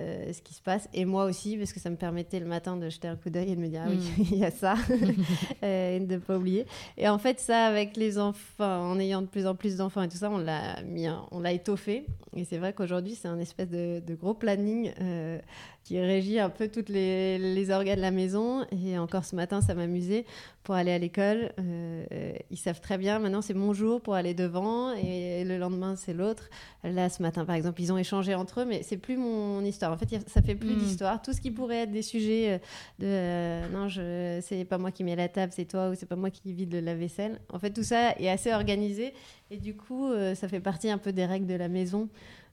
euh, 0.00 0.32
ce 0.32 0.40
qui 0.42 0.54
se 0.54 0.62
passe. 0.62 0.88
Et 0.94 1.04
moi 1.04 1.24
aussi, 1.24 1.56
parce 1.56 1.72
que 1.72 1.80
ça 1.80 1.90
me 1.90 1.96
permettait 1.96 2.40
le 2.40 2.46
matin 2.46 2.76
de 2.76 2.88
jeter 2.88 3.08
un 3.08 3.16
coup 3.16 3.30
d'œil 3.30 3.52
et 3.52 3.56
de 3.56 3.60
me 3.60 3.68
dire, 3.68 3.82
ah 3.84 3.90
oui, 3.90 3.98
mm. 3.98 4.26
il 4.32 4.38
y 4.38 4.44
a 4.44 4.50
ça, 4.50 4.74
euh, 5.62 5.96
et 5.96 6.00
de 6.00 6.14
ne 6.14 6.18
pas 6.18 6.36
oublier. 6.36 6.66
Et 6.96 7.08
en 7.08 7.18
fait, 7.18 7.38
ça, 7.40 7.66
avec 7.66 7.96
les 7.96 8.18
enfants, 8.18 8.90
en 8.90 8.98
ayant 8.98 9.22
de 9.22 9.26
plus 9.26 9.46
en 9.46 9.54
plus 9.54 9.76
d'enfants 9.76 10.02
et 10.02 10.08
tout 10.08 10.16
ça, 10.16 10.30
on 10.30 10.38
l'a 10.38 10.82
mis, 10.82 11.06
on 11.30 11.40
l'a 11.40 11.52
étoffé. 11.52 12.06
Et 12.36 12.44
c'est 12.44 12.58
vrai 12.58 12.72
qu'aujourd'hui, 12.72 13.14
c'est 13.14 13.28
un 13.28 13.38
espèce 13.38 13.68
de, 13.68 14.02
gros 14.14 14.34
planning 14.34 14.92
euh, 15.00 15.38
qui 15.84 15.98
régit 15.98 16.38
un 16.38 16.50
peu 16.50 16.68
toutes 16.68 16.88
les, 16.88 17.38
les 17.38 17.70
organes 17.70 17.96
de 17.96 18.02
la 18.02 18.10
maison. 18.10 18.64
Et 18.70 18.98
encore 18.98 19.24
ce 19.24 19.34
matin, 19.34 19.60
ça 19.60 19.74
m'amusait 19.74 20.24
pour 20.62 20.74
aller 20.74 20.92
à 20.92 20.98
l'école. 20.98 21.52
Euh, 21.58 22.32
ils 22.50 22.56
savent 22.56 22.80
très 22.80 22.98
bien, 22.98 23.18
maintenant 23.18 23.42
c'est 23.42 23.54
mon 23.54 23.72
jour 23.72 24.00
pour 24.00 24.14
aller 24.14 24.34
devant 24.34 24.92
et 24.92 25.42
le 25.44 25.58
lendemain 25.58 25.96
c'est 25.96 26.12
l'autre. 26.12 26.50
Là, 26.84 27.08
ce 27.08 27.22
matin 27.22 27.44
par 27.44 27.56
exemple, 27.56 27.80
ils 27.80 27.92
ont 27.92 27.98
échangé 27.98 28.34
entre 28.34 28.60
eux, 28.60 28.64
mais 28.64 28.82
c'est 28.82 28.98
plus 28.98 29.16
mon 29.16 29.64
histoire. 29.64 29.92
En 29.92 29.96
fait, 29.96 30.08
ça 30.28 30.42
fait 30.42 30.54
plus 30.54 30.74
hmm. 30.74 30.78
d'histoire. 30.78 31.22
Tout 31.22 31.32
ce 31.32 31.40
qui 31.40 31.50
pourrait 31.50 31.82
être 31.82 31.92
des 31.92 32.02
sujets 32.02 32.52
euh, 32.52 32.58
de 32.98 33.06
euh, 33.06 33.68
non, 33.70 33.88
je, 33.88 34.40
c'est 34.42 34.64
pas 34.64 34.78
moi 34.78 34.90
qui 34.90 35.02
mets 35.02 35.16
la 35.16 35.28
table, 35.28 35.52
c'est 35.54 35.64
toi, 35.64 35.90
ou 35.90 35.94
c'est 35.94 36.06
pas 36.06 36.16
moi 36.16 36.30
qui 36.30 36.52
vide 36.52 36.74
la 36.74 36.94
vaisselle. 36.94 37.40
En 37.52 37.58
fait, 37.58 37.70
tout 37.70 37.82
ça 37.82 38.12
est 38.18 38.28
assez 38.28 38.52
organisé 38.52 39.14
et 39.50 39.56
du 39.56 39.74
coup, 39.74 40.12
ça 40.34 40.46
fait 40.46 40.60
partie 40.60 40.90
un 40.90 40.98
peu 40.98 41.12
des 41.12 41.24
règles 41.24 41.46
de 41.46 41.54
la 41.54 41.68
maison. 41.68 42.08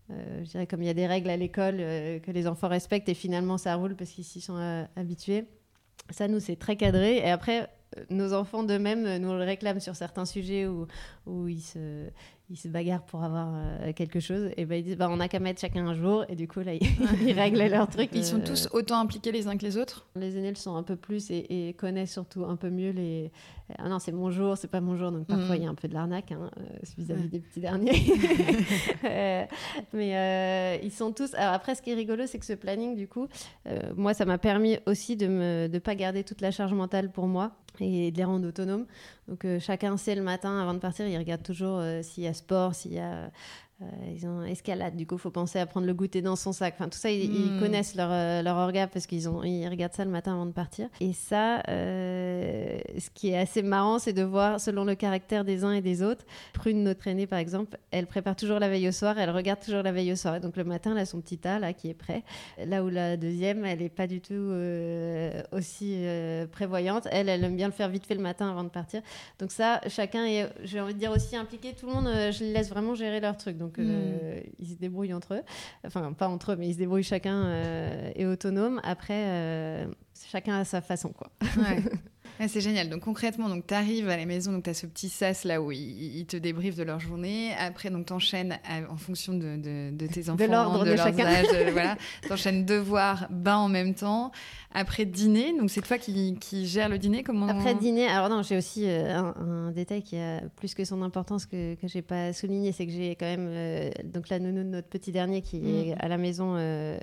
Je 0.10 0.50
dirais 0.50 0.68
comme 0.68 0.82
il 0.82 0.88
y 0.88 0.90
a 0.90 0.94
des 0.94 1.08
règles 1.08 1.30
à 1.30 1.38
l'école 1.38 1.78
que 1.78 2.32
les 2.32 2.48
enfants 2.48 2.68
respectent 2.68 3.10
et 3.10 3.14
finalement 3.14 3.58
ça 3.58 3.76
roule 3.76 3.96
parce 3.96 4.12
qu'ils 4.12 4.24
s'y 4.24 4.42
sont 4.42 4.88
habitués. 4.96 5.46
Ça, 6.10 6.28
nous, 6.28 6.40
c'est 6.40 6.56
très 6.56 6.76
cadré. 6.76 7.18
Et 7.18 7.30
après, 7.30 7.70
nos 8.10 8.34
enfants 8.34 8.64
d'eux-mêmes 8.64 9.18
nous 9.18 9.34
le 9.34 9.44
réclament 9.44 9.80
sur 9.80 9.96
certains 9.96 10.26
sujets 10.26 10.68
où 10.68 11.48
ils, 11.48 11.62
se, 11.62 12.10
ils 12.50 12.56
se 12.56 12.70
bagarrent 12.70 13.04
pour 13.04 13.24
avoir 13.24 13.50
euh, 13.54 13.92
quelque 13.92 14.22
chose. 14.22 14.52
Et 14.56 14.66
ben 14.66 14.76
ils 14.76 14.84
disent 14.84 14.98
bah, 14.98 15.10
on 15.12 15.18
n'a 15.18 15.28
qu'à 15.28 15.40
mettre 15.40 15.60
chacun 15.60 15.86
un 15.86 15.94
jour. 15.94 16.24
Et 16.30 16.36
du 16.36 16.48
coup, 16.48 16.62
là, 16.62 16.74
ils, 17.22 17.34
règlent 17.34 17.68
leur 17.68 17.90
truc. 17.90 18.10
Ils 18.14 18.24
sont 18.24 18.40
tous 18.40 18.70
autant 18.72 19.00
impliqués 19.00 19.32
les 19.32 19.48
uns 19.48 19.58
que 19.58 19.66
les 19.66 19.78
autres 19.78 20.08
Les 20.16 20.38
aînés 20.38 20.50
le 20.50 20.56
sont 20.56 20.76
un 20.76 20.84
peu 20.84 20.96
plus 20.96 21.30
et, 21.30 21.76
connaissent 21.78 22.14
surtout 22.14 22.46
un 22.46 22.56
peu 22.56 22.70
mieux 22.70 22.92
les. 22.92 23.32
Ah 23.78 23.90
non, 23.90 24.00
c'est 24.00 24.14
mon 24.14 24.32
jour, 24.32 24.58
c'est 24.58 24.70
pas 24.70 24.80
mon 24.80 24.96
jour. 24.96 25.12
Donc 25.12 25.28
parfois, 25.28 25.56
mm. 25.56 25.60
il 25.60 25.64
y 25.64 25.68
a 25.68 25.70
un 25.70 25.76
peu 25.76 25.90
de 25.90 25.94
l'arnaque 25.94 26.32
hein, 26.32 26.50
euh, 26.58 26.64
vis-à-vis 26.98 27.28
des 27.28 27.40
petits 27.40 27.60
derniers. 27.60 27.92
Euh, 29.04 29.46
mais 29.94 30.80
ils 30.84 30.92
sont 30.92 31.12
tous. 31.12 31.34
Alors 31.36 31.54
après, 31.54 31.76
ce 31.76 31.82
qui 31.82 31.92
est 31.92 31.96
rigolo, 31.96 32.26
c'est 32.26 32.40
que 32.40 32.46
ce 32.46 32.54
planning, 32.54 32.96
du 32.96 33.08
coup, 33.08 33.28
moi, 33.96 34.14
ça 34.14 34.26
m'a 34.26 34.38
permis 34.38 34.78
aussi 34.86 35.16
de 35.16 35.28
ne 35.28 35.68
de 35.68 35.80
pas 35.80 35.96
garder 35.96 36.24
toute 36.24 36.42
la 36.42 36.52
charge 36.52 36.74
mentale 36.74 37.12
pour 37.12 37.28
moi 37.28 37.54
et 37.82 38.12
de 38.12 38.18
les 38.18 38.24
rendre 38.24 38.48
autonomes. 38.48 38.86
Donc 39.28 39.46
euh, 39.46 39.60
chacun 39.60 39.98
sait 39.98 40.16
le 40.16 40.22
matin 40.22 40.60
avant 40.60 40.74
de 40.74 40.80
partir, 40.80 41.08
il 41.08 41.18
regarde 41.18 41.44
toujours 41.44 41.80
euh, 41.80 42.02
s'il 42.02 42.24
y 42.24 42.28
a 42.28 42.34
sport, 42.34 42.76
s'il 42.76 42.94
y 42.94 43.00
a 43.00 43.32
euh, 43.84 43.86
ils 44.12 44.26
ont 44.26 44.44
escalade, 44.44 44.96
du 44.96 45.06
coup, 45.06 45.16
il 45.16 45.22
faut 45.22 45.30
penser 45.30 45.60
à 45.60 45.68
prendre 45.68 45.86
le 45.86 45.94
goûter 45.94 46.24
dans 46.24 46.36
son 46.36 46.52
sac. 46.52 46.74
Enfin, 46.76 46.90
tout 46.90 46.98
ça, 46.98 47.12
ils, 47.12 47.30
hmm. 47.30 47.60
connaissent 47.60 47.94
leur, 47.94 48.10
euh, 48.12 48.42
leur 48.42 48.58
orga 48.58 48.88
parce 48.88 49.06
qu'ils 49.06 49.30
ont, 49.30 49.44
ils 49.44 49.68
regardent 49.68 49.94
ça 49.94 50.04
le 50.04 50.10
matin 50.10 50.34
avant 50.34 50.48
de 50.48 50.52
partir. 50.52 50.90
Et 51.00 51.14
ça, 51.14 51.62
euh, 51.70 52.80
ce 52.98 53.12
qui 53.14 53.30
est 53.30 53.38
assez 53.38 53.62
marrant, 53.62 54.00
c'est 54.00 54.14
de 54.14 54.24
voir, 54.24 54.60
selon 54.60 54.84
le 54.84 54.96
caractère 54.96 55.46
des 55.46 55.64
uns 55.64 55.74
et 55.74 55.82
des 55.82 56.02
autres, 56.02 56.26
Prune, 56.54 56.84
notre 56.84 57.08
aînée, 57.08 57.28
par 57.28 57.38
exemple, 57.38 57.78
elle 57.92 58.08
prépare 58.08 58.36
toujours 58.36 58.58
la 58.58 58.68
veille 58.68 58.88
au 58.88 58.92
soir, 58.92 59.20
elle 59.20 59.30
regarde 59.30 59.60
toujours 59.60 59.84
la 59.84 59.92
veille 59.92 60.12
au 60.12 60.16
soir. 60.16 60.38
Et 60.38 60.40
donc, 60.40 60.58
le 60.58 60.64
matin, 60.64 60.94
elle 60.94 60.98
a 60.98 61.06
son 61.06 61.22
petit 61.22 61.38
tas, 61.38 61.60
là, 61.60 61.74
qui 61.74 61.90
est 61.90 61.94
prêt. 61.94 62.24
Là 62.66 62.84
où 62.84 62.90
la 62.90 63.16
deuxième, 63.16 63.64
elle 63.64 63.80
n'est 63.80 63.90
pas 63.90 64.08
du 64.08 64.22
tout 64.22 64.52
aussi 65.52 66.04
prévoyante. 66.52 67.08
Elle, 67.12 67.30
elle 67.30 67.44
aime 67.44 67.56
bien 67.56 67.68
le 67.68 67.74
faire 67.74 67.90
vite 67.90 68.08
fait 68.08 68.16
le 68.16 68.22
matin 68.22 68.50
avant 68.50 68.64
de 68.64 68.70
partir. 68.70 69.04
Donc, 69.38 69.52
ça, 69.52 69.82
chacun 69.88 70.26
est, 70.26 70.50
j'ai 70.64 70.82
envie 70.82 70.96
de 70.96 71.00
dire, 71.00 71.12
aussi 71.12 71.36
impliqué. 71.36 71.74
Tout 71.74 71.86
le 71.86 71.94
monde, 71.94 72.08
je 72.08 72.44
les 72.44 72.54
laisse 72.54 72.70
vraiment 72.70 72.96
gérer 72.96 73.20
leur 73.20 73.38
truc. 73.38 73.58
Donc, 73.58 73.67
donc 73.68 73.80
euh, 73.80 74.40
hmm. 74.40 74.50
ils 74.60 74.68
se 74.68 74.76
débrouillent 74.76 75.14
entre 75.14 75.36
eux. 75.36 75.42
Enfin, 75.86 76.14
pas 76.14 76.30
entre 76.30 76.54
eux, 76.54 76.56
mais 76.56 76.70
ils 76.70 76.74
se 76.74 76.78
débrouillent 76.78 77.04
chacun 77.04 77.44
euh, 77.46 78.12
est 78.16 78.26
autonome. 78.26 78.80
Après, 78.84 79.26
euh, 79.28 79.88
chacun 80.26 80.56
à 80.56 80.64
sa 80.64 80.80
façon, 80.82 81.10
quoi. 81.10 81.32
c'est 82.48 82.62
génial. 82.62 82.90
Donc 82.90 83.02
concrètement, 83.02 83.50
donc 83.50 83.66
tu 83.66 83.74
arrives 83.74 84.10
à 84.10 84.18
la 84.18 84.26
maison, 84.26 84.52
donc 84.52 84.64
tu 84.64 84.70
as 84.70 84.74
ce 84.74 84.86
petit 84.86 85.10
sas 85.10 85.44
là 85.44 85.62
où 85.62 85.72
ils, 85.72 86.26
te 86.26 86.38
débriefent 86.38 86.76
de 86.76 86.84
leur 86.84 87.00
journée. 87.00 87.54
Après, 87.58 87.90
donc 87.90 88.06
tu 88.06 88.14
enchaînes 88.14 88.60
en 88.90 88.98
fonction 88.98 89.34
de, 89.34 89.58
de, 89.92 90.08
tes 90.08 90.30
enfants, 90.30 90.44
de 90.44 90.52
l'ordre 90.52 90.86
de, 90.86 90.96
chacun. 90.96 91.26
âges. 91.26 91.72
voilà. 91.72 91.98
Tu 92.22 92.32
enchaînes 92.32 92.66
devoirs, 92.66 93.28
bain 93.30 93.58
en 93.58 93.70
même 93.70 93.94
temps. 93.94 94.32
Après 94.74 95.06
dîner, 95.06 95.58
donc 95.58 95.72
c'est 95.72 95.82
toi 95.82 95.98
qui, 95.98 96.38
qui 96.40 96.68
gère 96.68 96.90
le 96.90 97.00
dîner 97.00 97.24
comment 97.24 97.48
Après 97.48 97.74
dîner, 97.74 98.06
alors 98.08 98.30
non, 98.30 98.44
j'ai 98.44 98.58
aussi 98.58 98.84
euh, 98.86 99.18
un, 99.18 99.72
détail 99.72 100.04
qui 100.04 100.18
a 100.18 100.42
plus 100.56 100.76
que 100.76 100.84
son 100.84 101.02
importance 101.02 101.46
que, 101.46 101.76
que 101.76 101.88
j'ai 101.88 102.02
pas 102.02 102.34
souligné, 102.34 102.74
c'est 102.74 102.86
que 102.86 102.92
j'ai 102.92 103.16
quand 103.16 103.26
même 103.26 103.48
euh, 103.50 103.90
donc 104.04 104.30
la 104.30 104.40
nounou 104.40 104.60
de 104.60 104.70
notre 104.70 104.88
petit 104.88 105.12
dernier 105.12 105.42
qui 105.42 105.58
est 105.58 105.96
mm. 105.96 105.98
à 106.00 106.08
la 106.10 106.18
maison 106.18 106.56
euh, 106.58 106.98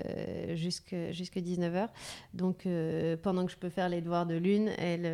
jusque 0.55 0.93
19h. 0.93 1.89
Donc 2.35 2.69
pendant 3.23 3.47
que 3.47 3.51
je 3.51 3.57
peux 3.57 3.71
faire 3.71 3.89
les 3.89 4.01
devoirs 4.03 4.27
de 4.27 4.37
l'une, 4.37 4.69
elle 4.79 5.07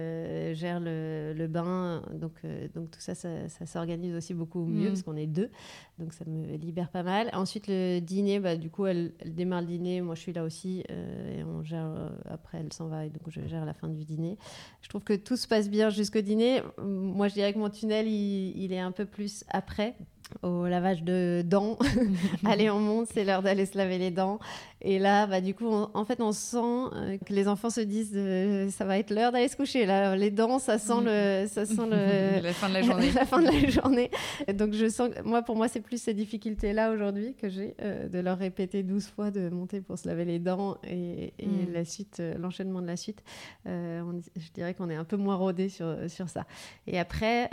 gère 0.54 0.80
le, 0.80 1.32
le, 1.36 1.46
bain. 1.46 2.02
Donc, 2.12 2.42
donc 2.74 2.90
tout 2.90 3.00
ça, 3.00 3.14
ça, 3.14 3.48
s'organise 3.66 4.14
aussi 4.14 4.34
beaucoup 4.34 4.64
mieux 4.64 4.86
mm. 4.86 4.88
parce 4.88 5.02
qu'on 5.02 5.16
est 5.16 5.26
deux. 5.26 5.50
Donc 5.98 6.12
ça 6.12 6.24
me 6.26 6.56
libère 6.56 6.90
pas 6.90 7.02
mal. 7.02 7.30
Ensuite, 7.32 7.66
le 7.68 8.00
dîner, 8.00 8.40
bah, 8.40 8.56
du 8.56 8.70
coup, 8.70 8.86
elle, 8.86 9.12
elle, 9.20 9.34
démarre 9.34 9.60
le 9.60 9.66
dîner. 9.66 10.00
Moi, 10.00 10.14
je 10.14 10.20
suis 10.20 10.32
là 10.32 10.44
aussi. 10.44 10.84
et 10.88 11.44
on 11.44 11.62
gère 11.62 12.10
après, 12.26 12.58
elle 12.58 12.72
s'en 12.72 12.88
va 12.88 13.06
et 13.06 13.10
donc 13.10 13.22
je 13.28 13.46
gère 13.46 13.64
la 13.64 13.74
fin 13.74 13.88
du 13.88 14.04
dîner. 14.04 14.38
Je 14.82 14.88
trouve 14.88 15.04
que 15.04 15.14
tout 15.14 15.36
se 15.36 15.46
passe 15.46 15.68
bien 15.68 15.90
jusqu'au 15.90 16.20
dîner. 16.20 16.62
Moi, 16.78 17.28
je 17.28 17.34
dirais 17.34 17.52
que 17.52 17.58
mon 17.58 17.70
tunnel, 17.70 18.08
il, 18.08 18.72
est 18.72 18.78
un 18.78 18.92
peu 18.92 19.04
plus 19.04 19.44
après 19.48 19.96
au 20.42 20.66
lavage 20.66 21.02
de 21.02 21.42
dents. 21.44 21.78
Allez, 22.44 22.70
on 22.70 22.80
monte, 22.80 23.08
c'est 23.12 23.24
l'heure 23.24 23.42
d'aller 23.42 23.66
se 23.66 23.76
laver 23.76 23.98
les 23.98 24.10
dents. 24.10 24.38
Et 24.82 24.98
là, 24.98 25.26
bah, 25.26 25.40
du 25.42 25.54
coup, 25.54 25.68
en 25.68 26.04
fait, 26.06 26.22
on 26.22 26.32
sent 26.32 26.58
euh, 26.58 27.18
que 27.18 27.34
les 27.34 27.48
enfants 27.48 27.68
se 27.68 27.82
disent 27.82 28.14
euh, 28.14 28.70
ça 28.70 28.86
va 28.86 28.98
être 28.98 29.10
l'heure 29.10 29.30
d'aller 29.30 29.48
se 29.48 29.56
coucher. 29.56 29.84
Là, 29.84 30.16
les 30.16 30.30
dents, 30.30 30.58
ça 30.58 30.78
sent 30.78 31.02
le, 31.04 31.46
ça 31.48 31.66
sent 31.66 31.86
le 31.86 32.40
la 32.42 32.52
fin 32.54 32.68
de 32.68 32.74
la 32.74 32.82
journée. 32.82 33.10
la 33.14 33.26
fin 33.26 33.42
de 33.42 33.46
la 33.46 33.68
journée. 33.68 34.10
donc, 34.54 34.72
je 34.72 34.88
sens, 34.88 35.10
moi, 35.24 35.42
pour 35.42 35.56
moi, 35.56 35.68
c'est 35.68 35.80
plus 35.80 36.00
ces 36.00 36.14
difficultés-là 36.14 36.92
aujourd'hui 36.92 37.34
que 37.34 37.50
j'ai 37.50 37.74
euh, 37.82 38.08
de 38.08 38.18
leur 38.20 38.38
répéter 38.38 38.82
12 38.82 39.06
fois 39.08 39.30
de 39.30 39.50
monter 39.50 39.82
pour 39.82 39.98
se 39.98 40.08
laver 40.08 40.24
les 40.24 40.38
dents 40.38 40.78
et, 40.84 41.34
mm. 41.42 41.72
la 41.74 41.84
suite, 41.84 42.22
l'enchaînement 42.38 42.80
de 42.80 42.86
la 42.86 42.96
suite. 42.96 43.22
je 43.66 44.52
dirais 44.54 44.72
qu'on 44.72 44.88
est 44.88 44.96
un 44.96 45.04
peu 45.04 45.16
moins 45.16 45.36
rodé 45.36 45.68
sur, 45.68 45.94
sur 46.08 46.30
ça. 46.30 46.46
Et 46.86 46.98
après, 46.98 47.50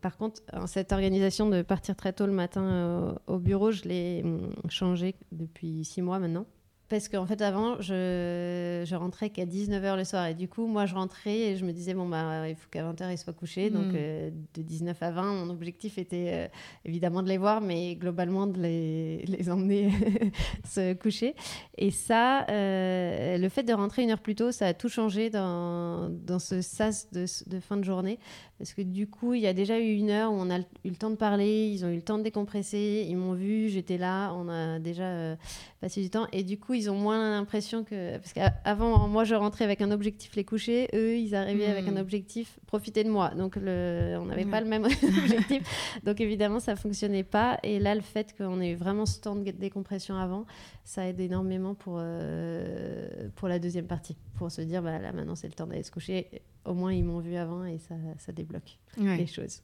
par 0.00 0.16
contre, 0.16 0.42
cette 0.66 0.92
organisation 0.92 1.50
de 1.50 1.60
partir 1.64 1.96
très 1.96 2.12
tôt 2.12 2.26
le 2.26 2.32
matin 2.32 3.16
au 3.26 3.38
bureau, 3.38 3.70
je 3.70 3.84
l'ai 3.84 4.22
hum, 4.24 4.52
changé 4.68 5.14
depuis 5.32 5.84
six 5.84 6.02
mois 6.02 6.18
maintenant. 6.18 6.46
Parce 6.90 7.08
qu'en 7.08 7.24
fait, 7.24 7.40
avant, 7.40 7.80
je, 7.80 8.84
je 8.86 8.94
rentrais 8.94 9.30
qu'à 9.30 9.46
19h 9.46 9.96
le 9.96 10.04
soir. 10.04 10.26
Et 10.26 10.34
du 10.34 10.48
coup, 10.48 10.66
moi, 10.66 10.84
je 10.84 10.94
rentrais 10.94 11.38
et 11.38 11.56
je 11.56 11.64
me 11.64 11.72
disais, 11.72 11.94
bon, 11.94 12.06
bah, 12.06 12.46
il 12.46 12.54
faut 12.56 12.68
qu'à 12.70 12.82
20h, 12.84 13.10
ils 13.10 13.16
soient 13.16 13.32
couchés. 13.32 13.70
Donc, 13.70 13.86
mm. 13.86 13.96
euh, 13.96 14.30
de 14.52 14.62
19 14.62 15.02
à 15.02 15.10
20, 15.10 15.46
mon 15.46 15.50
objectif 15.50 15.96
était 15.96 16.30
euh, 16.34 16.48
évidemment 16.84 17.22
de 17.22 17.28
les 17.28 17.38
voir, 17.38 17.62
mais 17.62 17.96
globalement 17.96 18.46
de 18.46 18.60
les, 18.60 19.24
les 19.26 19.48
emmener 19.48 19.90
se 20.64 20.92
coucher. 20.92 21.34
Et 21.78 21.90
ça, 21.90 22.46
euh, 22.50 23.38
le 23.38 23.48
fait 23.48 23.62
de 23.62 23.72
rentrer 23.72 24.02
une 24.02 24.10
heure 24.10 24.20
plus 24.20 24.34
tôt, 24.34 24.52
ça 24.52 24.66
a 24.66 24.74
tout 24.74 24.90
changé 24.90 25.30
dans, 25.30 26.10
dans 26.10 26.38
ce 26.38 26.60
sas 26.60 27.10
de, 27.12 27.24
de 27.46 27.60
fin 27.60 27.78
de 27.78 27.84
journée. 27.84 28.18
Parce 28.64 28.72
que 28.72 28.80
du 28.80 29.06
coup, 29.06 29.34
il 29.34 29.42
y 29.42 29.46
a 29.46 29.52
déjà 29.52 29.78
eu 29.78 29.92
une 29.92 30.08
heure 30.08 30.32
où 30.32 30.36
on 30.36 30.48
a 30.48 30.58
eu 30.58 30.88
le 30.88 30.96
temps 30.96 31.10
de 31.10 31.16
parler, 31.16 31.68
ils 31.68 31.84
ont 31.84 31.90
eu 31.90 31.96
le 31.96 32.02
temps 32.02 32.16
de 32.16 32.22
décompresser, 32.22 33.04
ils 33.06 33.14
m'ont 33.14 33.34
vu, 33.34 33.68
j'étais 33.68 33.98
là, 33.98 34.32
on 34.32 34.48
a 34.48 34.78
déjà 34.78 35.02
euh, 35.02 35.36
passé 35.82 36.00
du 36.00 36.08
temps. 36.08 36.26
Et 36.32 36.44
du 36.44 36.58
coup, 36.58 36.72
ils 36.72 36.90
ont 36.90 36.96
moins 36.96 37.18
l'impression 37.32 37.84
que. 37.84 38.16
Parce 38.16 38.32
qu'avant, 38.32 39.06
moi, 39.06 39.24
je 39.24 39.34
rentrais 39.34 39.66
avec 39.66 39.82
un 39.82 39.90
objectif 39.90 40.34
les 40.34 40.44
coucher, 40.44 40.88
eux, 40.94 41.18
ils 41.18 41.34
arrivaient 41.34 41.66
avec 41.66 41.86
un 41.88 41.96
hmm. 41.96 41.98
objectif 41.98 42.58
profiter 42.66 43.04
de 43.04 43.10
moi. 43.10 43.32
Donc, 43.36 43.56
le... 43.56 44.16
on 44.18 44.24
n'avait 44.24 44.46
pas 44.46 44.62
le 44.62 44.66
même 44.66 44.84
objectif. 45.24 46.00
Donc, 46.02 46.22
évidemment, 46.22 46.58
ça 46.58 46.74
fonctionnait 46.74 47.22
pas. 47.22 47.58
Et 47.64 47.78
là, 47.78 47.94
le 47.94 48.00
fait 48.00 48.34
qu'on 48.34 48.62
ait 48.62 48.70
eu 48.70 48.76
vraiment 48.76 49.04
ce 49.04 49.20
temps 49.20 49.36
de 49.36 49.50
décompression 49.50 50.16
avant, 50.16 50.46
ça 50.84 51.06
aide 51.06 51.20
énormément 51.20 51.74
pour, 51.74 51.98
euh, 51.98 53.28
pour 53.36 53.48
la 53.48 53.58
deuxième 53.58 53.86
partie. 53.86 54.16
Pour 54.36 54.50
se 54.50 54.62
dire, 54.62 54.82
bah, 54.82 54.98
là, 54.98 55.12
maintenant, 55.12 55.36
c'est 55.36 55.46
le 55.46 55.54
temps 55.54 55.66
d'aller 55.66 55.82
se 55.82 55.90
coucher 55.90 56.42
au 56.64 56.74
moins 56.74 56.92
ils 56.92 57.04
m'ont 57.04 57.20
vu 57.20 57.36
avant 57.36 57.64
et 57.64 57.78
ça, 57.78 57.94
ça 58.18 58.32
débloque 58.32 58.78
les 58.96 59.26
choses. 59.26 59.62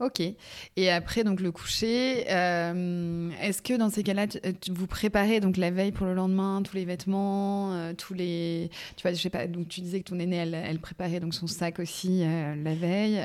Ok. 0.00 0.22
Et 0.76 0.90
après, 0.90 1.22
donc 1.22 1.40
le 1.40 1.52
coucher, 1.52 2.24
euh, 2.30 3.30
est-ce 3.42 3.60
que 3.60 3.76
dans 3.76 3.90
ces 3.90 4.02
cas-là, 4.02 4.26
vous 4.70 4.86
préparez 4.86 5.38
donc 5.40 5.58
la 5.58 5.70
veille 5.70 5.92
pour 5.92 6.06
le 6.06 6.14
lendemain, 6.14 6.62
tous 6.62 6.76
les 6.76 6.86
vêtements, 6.86 7.74
euh, 7.74 7.92
tous 7.92 8.14
les. 8.14 8.70
Tu 8.96 9.02
vois, 9.02 9.12
je 9.12 9.20
sais 9.20 9.28
pas, 9.28 9.46
donc 9.46 9.68
tu 9.68 9.82
disais 9.82 10.00
que 10.00 10.08
ton 10.08 10.18
aînée, 10.18 10.36
elle, 10.36 10.54
elle 10.54 10.80
préparait 10.80 11.20
donc 11.20 11.34
son 11.34 11.46
sac 11.46 11.78
aussi 11.78 12.22
euh, 12.24 12.54
la 12.56 12.74
veille. 12.74 13.20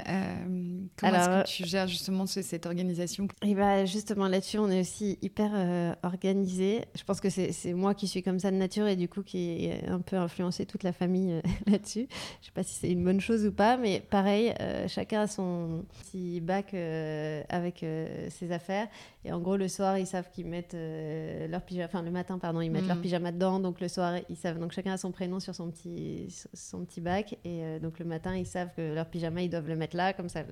comment 0.98 1.14
est-ce 1.14 1.44
que 1.44 1.48
tu 1.48 1.66
gères 1.66 1.88
justement 1.88 2.26
cette 2.26 2.66
organisation? 2.66 3.30
Et 3.42 3.56
bah, 3.56 3.86
justement 3.86 4.28
là-dessus, 4.28 4.58
on 4.58 4.70
est 4.70 4.82
aussi 4.82 5.18
hyper 5.22 5.96
organisé. 6.04 6.84
Je 6.98 7.04
pense 7.06 7.22
que 7.22 7.30
c'est 7.30 7.74
moi 7.74 7.96
qui 7.96 8.10
suis 8.10 8.24
comme 8.24 8.40
ça 8.40 8.52
de 8.52 8.58
nature 8.58 8.88
et 8.88 8.98
du 8.98 9.08
coup 9.08 9.24
qui 9.24 9.66
ai 9.66 9.88
un 9.88 10.02
peu 10.02 10.18
influencé 10.18 10.66
toute 10.66 10.84
la 10.86 10.94
famille 10.94 11.42
là-dessus. 11.68 12.08
Je 12.42 12.46
sais 12.46 12.52
pas 12.54 12.64
si 12.64 12.76
c'est 12.76 12.92
une 12.92 13.04
bonne 13.04 13.20
chose 13.20 13.46
ou 13.46 13.52
pas, 13.52 13.78
mais 13.78 14.02
pareil, 14.10 14.54
chacun 14.88 15.22
a 15.22 15.28
son 15.28 15.84
petit 16.00 16.40
bac 16.42 16.74
euh, 16.74 17.44
avec 17.50 17.84
euh, 17.84 18.28
ses 18.30 18.52
affaires. 18.52 18.88
Et 19.26 19.34
en 19.34 19.40
gros, 19.40 19.58
le 19.58 19.68
soir, 19.68 19.98
ils 19.98 20.06
savent 20.06 20.30
qu'ils 20.30 20.46
mettent 20.46 20.76
euh, 20.76 21.48
leur 21.48 21.64
pyjama, 21.64 21.88
enfin 21.88 22.04
le 22.04 22.12
matin, 22.12 22.38
pardon, 22.38 22.62
ils 22.62 22.70
mettent 22.70 22.88
leur 22.88 22.98
mm. 22.98 23.02
pyjama 23.02 23.32
dedans. 23.32 23.60
Donc 23.60 23.82
le 23.82 23.88
soir, 23.88 24.20
ils 24.30 24.36
savent, 24.36 24.60
donc 24.60 24.72
chacun 24.72 24.94
a 24.94 24.98
son 24.98 25.12
prénom 25.12 25.40
sur 25.40 25.56
son 25.56 25.72
petit, 25.72 26.28
son 26.54 26.86
petit 26.86 27.02
bac. 27.02 27.38
Et 27.44 27.80
donc 27.82 27.98
le 27.98 28.06
matin, 28.06 28.36
ils 28.36 28.46
savent 28.46 28.70
que 28.78 28.94
leur 28.94 29.08
pyjama, 29.08 29.42
ils 29.42 29.50
doivent 29.50 29.68
le 29.68 29.76
mettre 29.76 29.98
là. 29.98 30.14
Comme 30.14 30.30
ça, 30.30 30.44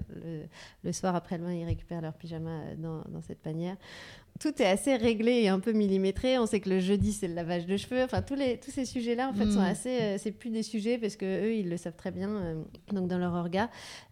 le, 0.84 0.92
soir, 0.92 1.16
après 1.16 1.38
le 1.38 1.44
bain, 1.44 1.54
ils 1.54 1.66
récupèrent 1.66 2.02
leur 2.02 2.14
pyjama 2.14 2.76
dans, 2.78 3.04
dans 3.10 3.22
cette 3.22 3.40
panière 3.40 3.78
tout 4.40 4.62
est 4.62 4.66
assez 4.66 4.96
réglé 4.96 5.44
et 5.44 5.50
un 5.50 5.60
peu 5.60 5.72
millimétré. 5.72 6.38
On 6.38 6.46
sait 6.46 6.60
que 6.60 6.70
le 6.70 6.80
jeudi, 6.80 7.14
c'est 7.14 7.28
le 7.28 7.34
lavage 7.34 7.66
de 7.66 7.78
cheveux. 7.78 8.04
Enfin, 8.04 8.22
tous, 8.22 8.36
les, 8.36 8.60
tous 8.60 8.72
ces 8.72 8.86
sujets-là, 8.86 9.30
en 9.30 9.34
fait, 9.34 9.46
sont 9.46 9.60
mm. 9.60 9.72
assez. 9.72 10.02
Euh, 10.02 10.18
c'est 10.18 10.32
plus 10.32 10.50
des 10.50 10.64
sujets 10.64 10.98
parce 10.98 11.16
que 11.16 11.26
eux, 11.26 11.54
ils 11.54 11.70
le 11.70 11.78
savent 11.78 11.96
très 11.96 12.12
bien. 12.12 12.30
Euh, 12.30 12.64
donc, 12.92 13.08
dans 13.08 13.18
leur 13.18 13.34
orga, 13.34 13.70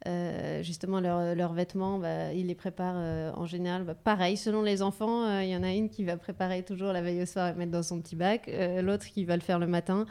euh, 0.07 0.61
justement, 0.63 0.99
leurs 0.99 1.53
vêtements, 1.53 1.99
bah, 1.99 2.33
ils 2.33 2.47
les 2.47 2.55
préparent 2.55 3.35
en 3.37 3.45
général. 3.45 3.83
Bah, 3.83 3.95
pareil, 3.95 4.37
selon 4.51 4.63
les 4.63 4.81
enfants, 4.81 5.39
il 5.39 5.47
y 5.47 5.55
en 5.55 5.63
a 5.63 5.71
une 5.71 5.89
qui 5.89 6.03
va 6.03 6.17
préparer 6.17 6.61
toujours 6.61 6.91
la 6.91 7.01
veille 7.01 7.21
au 7.21 7.25
soir 7.25 7.47
et 7.47 7.53
mettre 7.53 7.71
dans 7.71 7.83
son 7.83 8.01
petit 8.01 8.17
bac. 8.17 8.51
L'autre 8.81 9.05
qui 9.05 9.23
va 9.23 9.37
le 9.37 9.41
faire 9.41 9.59
le 9.59 9.67
matin 9.67 10.05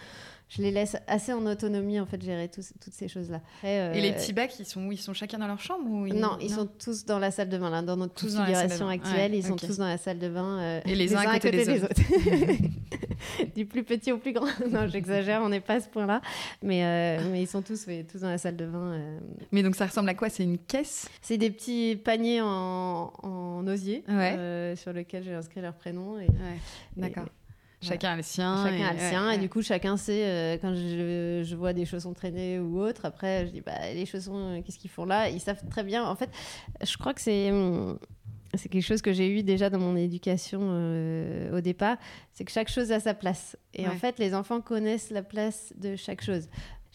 je 0.50 0.62
les 0.62 0.72
laisse 0.72 0.96
assez 1.06 1.32
en 1.32 1.46
autonomie 1.46 2.00
en 2.00 2.06
fait 2.06 2.20
gérer 2.20 2.48
toutes 2.48 2.92
ces 2.92 3.06
choses 3.06 3.30
là. 3.30 3.40
Euh, 3.62 3.94
et 3.94 4.00
les 4.00 4.12
petits 4.12 4.32
bacs 4.32 4.58
ils 4.58 4.66
sont 4.66 4.84
où? 4.84 4.92
Ils 4.92 4.98
sont 4.98 5.14
chacun 5.14 5.38
dans 5.38 5.46
leur 5.46 5.60
chambre 5.60 5.88
ou 5.88 6.08
Non, 6.08 6.38
ils 6.40 6.50
sont 6.50 6.66
tous 6.66 7.04
dans 7.04 7.20
la 7.20 7.30
salle 7.30 7.48
de 7.48 7.56
bain 7.56 7.70
là, 7.70 7.82
dans 7.82 7.96
notre 7.96 8.20
configuration 8.20 8.88
actuelle, 8.88 9.34
ils 9.34 9.44
sont 9.46 9.54
tous 9.54 9.78
dans 9.78 9.86
la 9.86 9.96
salle 9.96 10.18
de 10.18 10.28
bain 10.28 10.58
euh, 10.58 10.80
et 10.84 10.96
les, 10.96 11.14
uns 11.14 11.20
à 11.20 11.38
côté, 11.38 11.52
des, 11.52 11.84
autres. 11.84 11.94
du 13.54 13.64
plus 13.64 13.84
petit 13.84 14.10
au 14.10 14.18
plus 14.18 14.32
grand. 14.32 14.48
non, 14.70 14.88
j'exagère, 14.88 15.40
on 15.42 15.48
n'est 15.48 15.60
pas 15.60 15.74
à 15.74 15.80
ce 15.80 15.88
point-là, 15.88 16.20
mais 16.62 16.84
euh, 16.84 17.30
mais 17.30 17.42
ils 17.42 17.48
sont 17.48 17.62
tous 17.62 17.86
tous 18.10 18.18
dans 18.18 18.30
la 18.30 18.38
salle 18.38 18.56
de 18.56 18.66
bain. 18.66 19.00
Mais 19.52 19.62
donc 19.62 19.76
ça 19.76 19.86
ressemble 19.86 20.08
à 20.08 20.14
quoi? 20.14 20.30
C'est 20.30 20.42
une 20.42 20.58
caisse? 20.58 21.08
C'est 21.22 21.38
des 21.38 21.50
petits 21.50 21.94
paniers 21.94 22.40
en, 22.40 23.12
en 23.22 23.66
osier 23.68 24.02
sur 24.74 24.92
lesquels 24.92 25.22
j'ai 25.22 25.34
inscrit 25.34 25.60
leur 25.60 25.74
prénom 25.74 26.18
et 26.18 26.26
D'accord. 26.96 27.26
Chacun 27.82 28.12
a 28.12 28.16
le 28.16 28.22
sien. 28.22 28.66
Chacun 28.66 28.86
a 28.86 28.92
le 28.92 28.98
sien. 28.98 29.30
Et 29.30 29.38
du 29.38 29.48
coup, 29.48 29.62
chacun 29.62 29.96
sait, 29.96 30.24
euh, 30.24 30.58
quand 30.60 30.74
je, 30.74 31.42
je, 31.44 31.56
vois 31.56 31.72
des 31.72 31.86
chaussons 31.86 32.12
traîner 32.12 32.58
ou 32.58 32.80
autre, 32.80 33.06
après, 33.06 33.46
je 33.46 33.52
dis, 33.52 33.60
bah, 33.62 33.92
les 33.94 34.04
chaussons, 34.04 34.36
euh, 34.36 34.60
qu'est-ce 34.62 34.78
qu'ils 34.78 34.90
font 34.90 35.06
là? 35.06 35.30
Ils 35.30 35.40
savent 35.40 35.66
très 35.70 35.82
bien. 35.82 36.04
En 36.04 36.14
fait, 36.14 36.30
je 36.82 36.96
crois 36.98 37.14
que 37.14 37.20
c'est. 37.20 37.50
Hum, 37.50 37.98
c'est 38.54 38.68
quelque 38.68 38.84
chose 38.84 39.00
que 39.00 39.12
j'ai 39.12 39.28
eu 39.28 39.42
déjà 39.42 39.70
dans 39.70 39.78
mon 39.78 39.96
éducation 39.96 40.60
euh, 40.62 41.56
au 41.56 41.60
départ, 41.60 41.96
c'est 42.32 42.44
que 42.44 42.50
chaque 42.50 42.68
chose 42.68 42.90
a 42.90 42.98
sa 42.98 43.14
place. 43.14 43.56
Et 43.74 43.86
en 43.86 43.94
fait, 43.94 44.18
les 44.18 44.34
enfants 44.34 44.60
connaissent 44.60 45.10
la 45.10 45.22
place 45.22 45.72
de 45.76 45.94
chaque 45.94 46.20
chose 46.20 46.48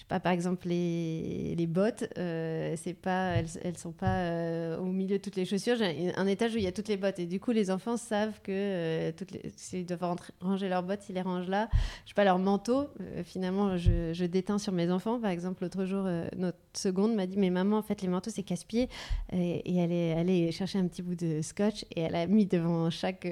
pas, 0.08 0.20
par 0.20 0.32
exemple, 0.32 0.68
les, 0.68 1.56
les 1.58 1.68
bottes, 1.68 2.06
euh, 2.18 2.76
pas, 3.02 3.32
elles, 3.32 3.48
elles 3.64 3.78
sont 3.78 3.92
pas 3.92 4.20
euh, 4.20 4.78
au 4.78 4.86
milieu 4.86 5.18
de 5.18 5.24
toutes 5.24 5.36
les 5.36 5.46
chaussures. 5.46 5.76
J'ai 5.78 6.14
un 6.16 6.28
étage 6.28 6.54
où 6.54 6.58
il 6.58 6.64
y 6.64 6.68
a 6.68 6.72
toutes 6.72 6.90
les 6.90 6.98
bottes. 6.98 7.18
Et 7.18 7.26
du 7.26 7.40
coup, 7.40 7.52
les 7.52 7.72
enfants 7.72 7.98
savent 7.98 8.40
que 8.42 8.52
euh, 8.52 9.12
toutes 9.18 9.36
s'ils 9.56 9.86
doivent 9.86 10.16
ranger 10.42 10.70
leurs 10.70 10.84
bottes, 10.84 11.10
ils 11.10 11.16
les 11.16 11.22
rangent 11.22 11.50
là. 11.50 11.70
Je 12.04 12.10
sais 12.10 12.14
pas, 12.14 12.24
leur 12.24 12.38
manteau, 12.38 12.88
finalement, 13.24 13.78
je, 13.78 14.14
je, 14.14 14.26
déteins 14.26 14.60
sur 14.60 14.74
mes 14.74 14.92
enfants. 14.92 15.20
Par 15.20 15.32
exemple, 15.32 15.64
l'autre 15.64 15.86
jour, 15.86 16.08
notre 16.38 16.60
seconde 16.74 17.16
m'a 17.16 17.26
dit 17.26 17.38
Mais 17.38 17.50
maman, 17.50 17.78
en 17.78 17.84
fait, 17.84 18.02
les 18.04 18.08
manteaux, 18.08 18.30
c'est 18.30 18.44
casse-pied. 18.44 18.90
Et, 19.34 19.76
elle 19.78 19.92
est 19.92 20.14
allée 20.14 20.52
chercher 20.52 20.78
un 20.80 20.88
petit 20.88 21.02
bout 21.02 21.16
de 21.16 21.42
scotch 21.42 21.84
et 21.96 22.02
elle 22.02 22.16
a 22.16 22.28
mis 22.28 22.46
devant 22.46 22.90
chaque 22.90 23.28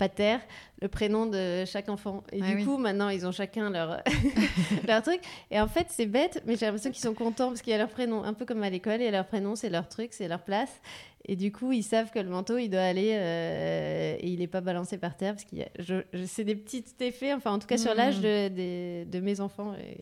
pater, 0.00 0.38
le 0.80 0.88
prénom 0.88 1.26
de 1.26 1.66
chaque 1.66 1.90
enfant. 1.90 2.24
Et 2.32 2.40
ah 2.42 2.54
du 2.54 2.64
coup, 2.64 2.78
maintenant, 2.78 3.10
ils 3.10 3.26
ont 3.26 3.32
chacun 3.32 3.68
leur, 3.68 4.02
leur 4.88 5.02
truc. 5.02 5.20
Et 5.50 5.60
en 5.60 5.68
fait, 5.68 5.88
c'est 5.90 6.06
bête, 6.06 6.42
mais 6.46 6.56
j'ai 6.56 6.64
l'impression 6.64 6.90
qu'ils 6.90 7.02
sont 7.02 7.12
contents 7.12 7.48
parce 7.48 7.60
qu'il 7.60 7.70
y 7.70 7.74
a 7.74 7.78
leur 7.78 7.90
prénom, 7.90 8.24
un 8.24 8.32
peu 8.32 8.46
comme 8.46 8.62
à 8.62 8.70
l'école, 8.70 9.02
et 9.02 9.10
leur 9.10 9.26
prénom, 9.26 9.56
c'est 9.56 9.68
leur 9.68 9.88
truc, 9.88 10.14
c'est 10.14 10.26
leur 10.26 10.42
place. 10.42 10.80
Et 11.28 11.36
du 11.36 11.52
coup, 11.52 11.70
ils 11.72 11.82
savent 11.82 12.10
que 12.10 12.18
le 12.18 12.30
manteau, 12.30 12.56
il 12.56 12.70
doit 12.70 12.80
aller 12.80 13.10
euh, 13.12 14.16
et 14.18 14.26
il 14.26 14.38
n'est 14.38 14.46
pas 14.46 14.62
balancé 14.62 14.96
par 14.96 15.18
terre 15.18 15.34
parce 15.34 15.44
que 15.44 16.04
c'est 16.24 16.44
des 16.44 16.56
petits 16.56 16.84
effets, 17.00 17.34
enfin, 17.34 17.52
en 17.52 17.58
tout 17.58 17.66
cas, 17.66 17.76
sur 17.76 17.94
l'âge 17.94 18.18
mmh. 18.20 18.22
de, 18.22 19.04
de, 19.04 19.20
mes 19.20 19.40
enfants. 19.40 19.74
Et 19.74 20.00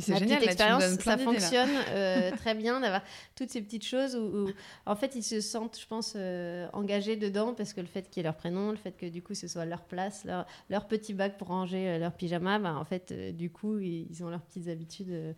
c'est 0.00 0.16
génial, 0.16 0.38
petite 0.38 0.50
expérience, 0.50 0.84
ça 1.00 1.18
fonctionne 1.18 1.70
euh, 1.90 2.30
très 2.36 2.54
bien 2.54 2.80
d'avoir 2.80 3.02
toutes 3.34 3.50
ces 3.50 3.60
petites 3.60 3.84
choses 3.84 4.16
où, 4.16 4.48
en 4.86 4.96
fait, 4.96 5.14
ils 5.14 5.22
se 5.22 5.40
sentent, 5.40 5.78
je 5.78 5.86
pense, 5.86 6.14
euh, 6.16 6.66
engagés 6.72 7.16
dedans 7.16 7.54
parce 7.54 7.72
que 7.72 7.80
le 7.80 7.86
fait 7.86 8.08
qu'il 8.08 8.18
y 8.18 8.20
ait 8.20 8.28
leur 8.28 8.36
prénom, 8.36 8.70
le 8.70 8.76
fait 8.76 8.92
que 8.92 9.06
du 9.06 9.22
coup 9.22 9.34
ce 9.34 9.48
soit 9.48 9.64
leur 9.64 9.82
place, 9.82 10.24
leur, 10.24 10.46
leur 10.70 10.86
petit 10.86 11.14
bac 11.14 11.36
pour 11.38 11.48
ranger 11.48 11.88
euh, 11.88 11.98
leur 11.98 12.12
pyjama, 12.12 12.58
bah, 12.58 12.74
en 12.76 12.84
fait, 12.84 13.12
du 13.36 13.50
coup, 13.50 13.78
ils 13.78 14.22
ont 14.24 14.30
leurs 14.30 14.42
petites 14.42 14.68
habitudes 14.68 15.34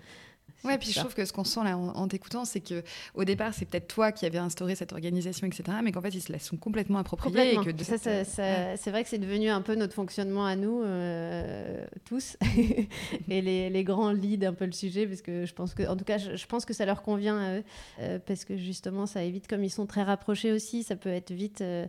Ouais, 0.65 0.79
puis 0.79 0.91
je 0.91 0.99
trouve 0.99 1.15
que 1.15 1.25
ce 1.25 1.33
qu'on 1.33 1.45
sent 1.45 1.63
là 1.65 1.77
en, 1.77 2.09
t'écoutant, 2.09 2.45
c'est 2.45 2.61
que 2.61 2.83
au 3.15 3.25
départ, 3.25 3.53
c'est 3.55 3.67
peut-être 3.67 3.89
toi 3.89 4.13
qui 4.13 4.27
avais 4.27 4.39
instauré 4.39 4.75
cette 4.75 4.93
organisation, 4.93 5.47
etc., 5.47 5.79
mais 5.83 5.93
qu'en 5.93 6.01
fait, 6.01 6.15
ils 6.15 6.21
se 6.21 6.33
la 6.33 6.39
sont 6.39 6.57
complètement 6.57 6.99
appropriés. 6.99 7.55
Et 7.55 7.57
que 7.57 7.85
ça, 7.85 8.25
c'est 8.25 8.91
vrai 8.91 9.03
que 9.03 9.09
c'est 9.09 9.19
devenu 9.19 9.49
un 9.49 9.63
peu 9.63 9.75
notre 9.75 9.95
fonctionnement 9.95 10.47
à 10.47 10.57
nous 10.57 10.83
euh, 10.83 11.85
tous, 12.05 12.37
et 13.29 13.41
les, 13.41 13.71
les, 13.71 13.85
grands 13.85 14.13
lead 14.13 14.45
un 14.45 14.55
peu 14.55 14.65
le 14.65 14.73
sujet, 14.73 15.07
parce 15.07 15.23
que 15.23 15.45
je 15.45 15.55
pense 15.55 15.75
que, 15.75 15.83
en 15.89 15.97
tout 15.97 16.05
cas, 16.05 16.19
je, 16.19 16.47
pense 16.47 16.65
que 16.65 16.73
ça 16.73 16.87
leur 16.87 17.03
convient 17.03 17.39
à 17.39 17.59
eux, 17.59 17.65
euh, 18.01 18.19
parce 18.25 18.45
que 18.45 18.57
justement, 18.57 19.07
ça 19.07 19.23
évite, 19.23 19.47
comme 19.47 19.65
ils 19.65 19.71
sont 19.71 19.87
très 19.87 20.03
rapprochés 20.03 20.53
aussi, 20.53 20.83
ça 20.83 20.97
peut 20.97 21.11
être 21.11 21.33
vite 21.33 21.61
euh, 21.61 21.87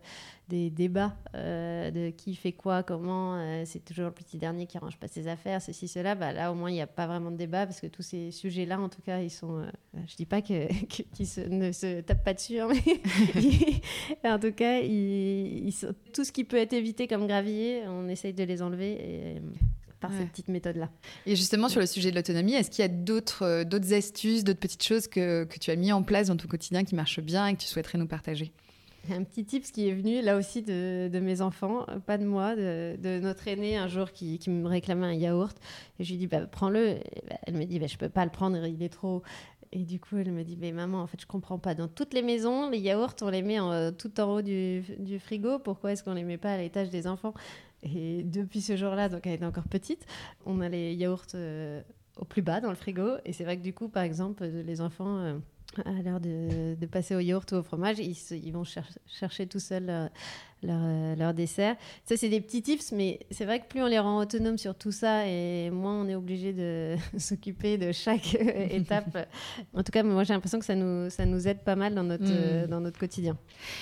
des 0.47 0.69
débats 0.69 1.15
euh, 1.33 1.89
de 1.91 2.09
qui 2.11 2.35
fait 2.35 2.51
quoi, 2.51 2.83
comment. 2.83 3.35
Euh, 3.35 3.63
c'est 3.65 3.83
toujours 3.83 4.05
le 4.05 4.11
petit 4.11 4.37
dernier 4.37 4.67
qui 4.67 4.77
range 4.77 4.97
pas 4.97 5.07
ses 5.07 5.27
affaires, 5.27 5.61
ceci, 5.61 5.87
cela. 5.87 6.15
Bah, 6.15 6.33
là, 6.33 6.51
au 6.51 6.55
moins, 6.55 6.69
il 6.69 6.73
n'y 6.73 6.81
a 6.81 6.87
pas 6.87 7.07
vraiment 7.07 7.31
de 7.31 7.37
débat 7.37 7.65
parce 7.65 7.81
que 7.81 7.87
tous 7.87 8.03
ces 8.03 8.31
sujets-là, 8.65 8.79
en 8.79 8.89
tout 8.89 9.01
cas, 9.01 9.21
ils 9.21 9.29
sont. 9.29 9.59
Euh, 9.59 9.69
je 10.07 10.15
dis 10.15 10.25
pas 10.25 10.41
que, 10.41 10.67
qu'ils 10.85 11.27
ne 11.49 11.71
se 11.71 12.01
tapent 12.01 12.23
pas 12.23 12.33
dessus, 12.33 12.59
hein, 12.59 12.67
mais 12.69 13.81
en 14.31 14.39
tout 14.39 14.51
cas, 14.51 14.79
ils, 14.79 15.73
tout 16.13 16.23
ce 16.23 16.31
qui 16.31 16.43
peut 16.43 16.57
être 16.57 16.73
évité 16.73 17.07
comme 17.07 17.27
gravier, 17.27 17.83
on 17.87 18.07
essaye 18.09 18.33
de 18.33 18.43
les 18.43 18.61
enlever. 18.61 18.91
Et, 18.93 19.41
par 20.01 20.11
cette 20.11 20.29
petite 20.29 20.49
méthode-là. 20.49 20.89
Et 21.25 21.35
justement, 21.35 21.67
sur 21.67 21.79
le 21.79 21.87
sujet 21.87 22.11
de 22.11 22.15
l'autonomie, 22.15 22.53
est-ce 22.53 22.69
qu'il 22.69 22.83
y 22.83 22.85
a 22.85 22.89
d'autres, 22.89 23.63
d'autres 23.63 23.93
astuces, 23.93 24.43
d'autres 24.43 24.59
petites 24.59 24.83
choses 24.83 25.07
que, 25.07 25.45
que 25.45 25.57
tu 25.57 25.71
as 25.71 25.75
mis 25.75 25.91
en 25.91 26.03
place 26.03 26.27
dans 26.27 26.37
ton 26.37 26.47
quotidien 26.47 26.83
qui 26.83 26.93
marchent 26.93 27.21
bien 27.21 27.47
et 27.47 27.55
que 27.55 27.61
tu 27.61 27.65
souhaiterais 27.65 27.97
nous 27.97 28.05
partager? 28.05 28.51
Un 29.13 29.23
petit 29.23 29.45
tip 29.45 29.63
qui 29.63 29.87
est 29.89 29.93
venu 29.93 30.21
là 30.21 30.37
aussi 30.37 30.61
de, 30.61 31.19
mes 31.19 31.41
enfants, 31.41 31.85
pas 32.05 32.17
de 32.17 32.25
moi, 32.25 32.55
de, 32.55 33.19
notre 33.19 33.47
aîné 33.47 33.77
un 33.77 33.87
jour 33.87 34.11
qui, 34.11 34.39
me 34.47 34.67
réclamait 34.67 35.07
un 35.07 35.13
yaourt. 35.13 35.57
Et 35.99 36.03
je 36.03 36.11
lui 36.11 36.17
dis, 36.17 36.27
bah, 36.27 36.45
prends-le. 36.45 36.99
Bah, 37.29 37.35
elle 37.43 37.55
me 37.55 37.65
dit, 37.65 37.79
bah, 37.79 37.87
je 37.87 37.97
peux 37.97 38.09
pas 38.09 38.25
le 38.25 38.31
prendre, 38.31 38.65
il 38.65 38.81
est 38.81 38.89
trop. 38.89 39.23
Et 39.71 39.83
du 39.83 39.99
coup, 39.99 40.17
elle 40.17 40.31
me 40.31 40.43
dit, 40.43 40.57
mais 40.57 40.71
maman, 40.71 41.01
en 41.01 41.07
fait, 41.07 41.19
je 41.19 41.25
comprends 41.25 41.59
pas. 41.59 41.75
Dans 41.75 41.87
toutes 41.87 42.13
les 42.13 42.21
maisons, 42.21 42.69
les 42.69 42.79
yaourts, 42.79 43.15
on 43.21 43.29
les 43.29 43.41
met 43.41 43.59
en, 43.59 43.91
tout 43.91 44.19
en 44.19 44.35
haut 44.35 44.41
du, 44.41 44.83
frigo. 45.19 45.59
Pourquoi 45.59 45.91
est-ce 45.91 46.03
qu'on 46.03 46.13
les 46.13 46.23
met 46.23 46.37
pas 46.37 46.53
à 46.53 46.57
l'étage 46.57 46.89
des 46.89 47.07
enfants? 47.07 47.33
Et 47.83 48.23
depuis 48.23 48.61
ce 48.61 48.77
jour-là, 48.77 49.09
donc 49.09 49.27
elle 49.27 49.33
était 49.33 49.45
encore 49.45 49.67
petite, 49.67 50.05
on 50.45 50.61
a 50.61 50.69
les 50.69 50.95
yaourts 50.95 51.27
euh, 51.35 51.81
au 52.17 52.25
plus 52.25 52.41
bas 52.41 52.61
dans 52.61 52.69
le 52.69 52.75
frigo. 52.75 53.17
Et 53.25 53.33
c'est 53.33 53.43
vrai 53.43 53.57
que 53.57 53.63
du 53.63 53.73
coup, 53.73 53.89
par 53.89 54.03
exemple, 54.03 54.45
les 54.45 54.81
enfants. 54.81 55.17
Euh, 55.19 55.37
à 55.85 56.01
l'heure 56.01 56.19
de, 56.19 56.85
passer 56.85 57.15
au 57.15 57.19
yaourt 57.19 57.51
ou 57.51 57.55
au 57.55 57.63
fromage, 57.63 57.97
ils, 57.99 58.51
vont 58.51 58.63
chercher 59.07 59.47
tout 59.47 59.59
seuls 59.59 60.09
leur, 60.63 61.15
leur, 61.17 61.33
dessert. 61.33 61.75
Ça, 62.05 62.17
c'est 62.17 62.29
des 62.29 62.41
petits 62.41 62.61
tips, 62.61 62.91
mais 62.91 63.19
c'est 63.31 63.45
vrai 63.45 63.59
que 63.59 63.65
plus 63.67 63.81
on 63.81 63.87
les 63.87 63.99
rend 63.99 64.19
autonomes 64.19 64.57
sur 64.57 64.75
tout 64.75 64.91
ça, 64.91 65.27
et 65.27 65.69
moins 65.69 66.01
on 66.01 66.07
est 66.07 66.15
obligé 66.15 66.53
de 66.53 66.95
s'occuper 67.17 67.77
de 67.77 67.91
chaque 67.91 68.35
étape. 68.69 69.27
En 69.73 69.83
tout 69.83 69.91
cas, 69.91 70.03
moi, 70.03 70.23
j'ai 70.23 70.33
l'impression 70.33 70.59
que 70.59 70.65
ça 70.65 70.75
nous, 70.75 71.09
ça 71.09 71.25
nous 71.25 71.47
aide 71.47 71.59
pas 71.59 71.75
mal 71.75 71.95
dans 71.95 72.03
notre, 72.03 72.23
hmm. 72.23 72.67
dans 72.67 72.81
notre 72.81 72.99
quotidien. 72.99 73.37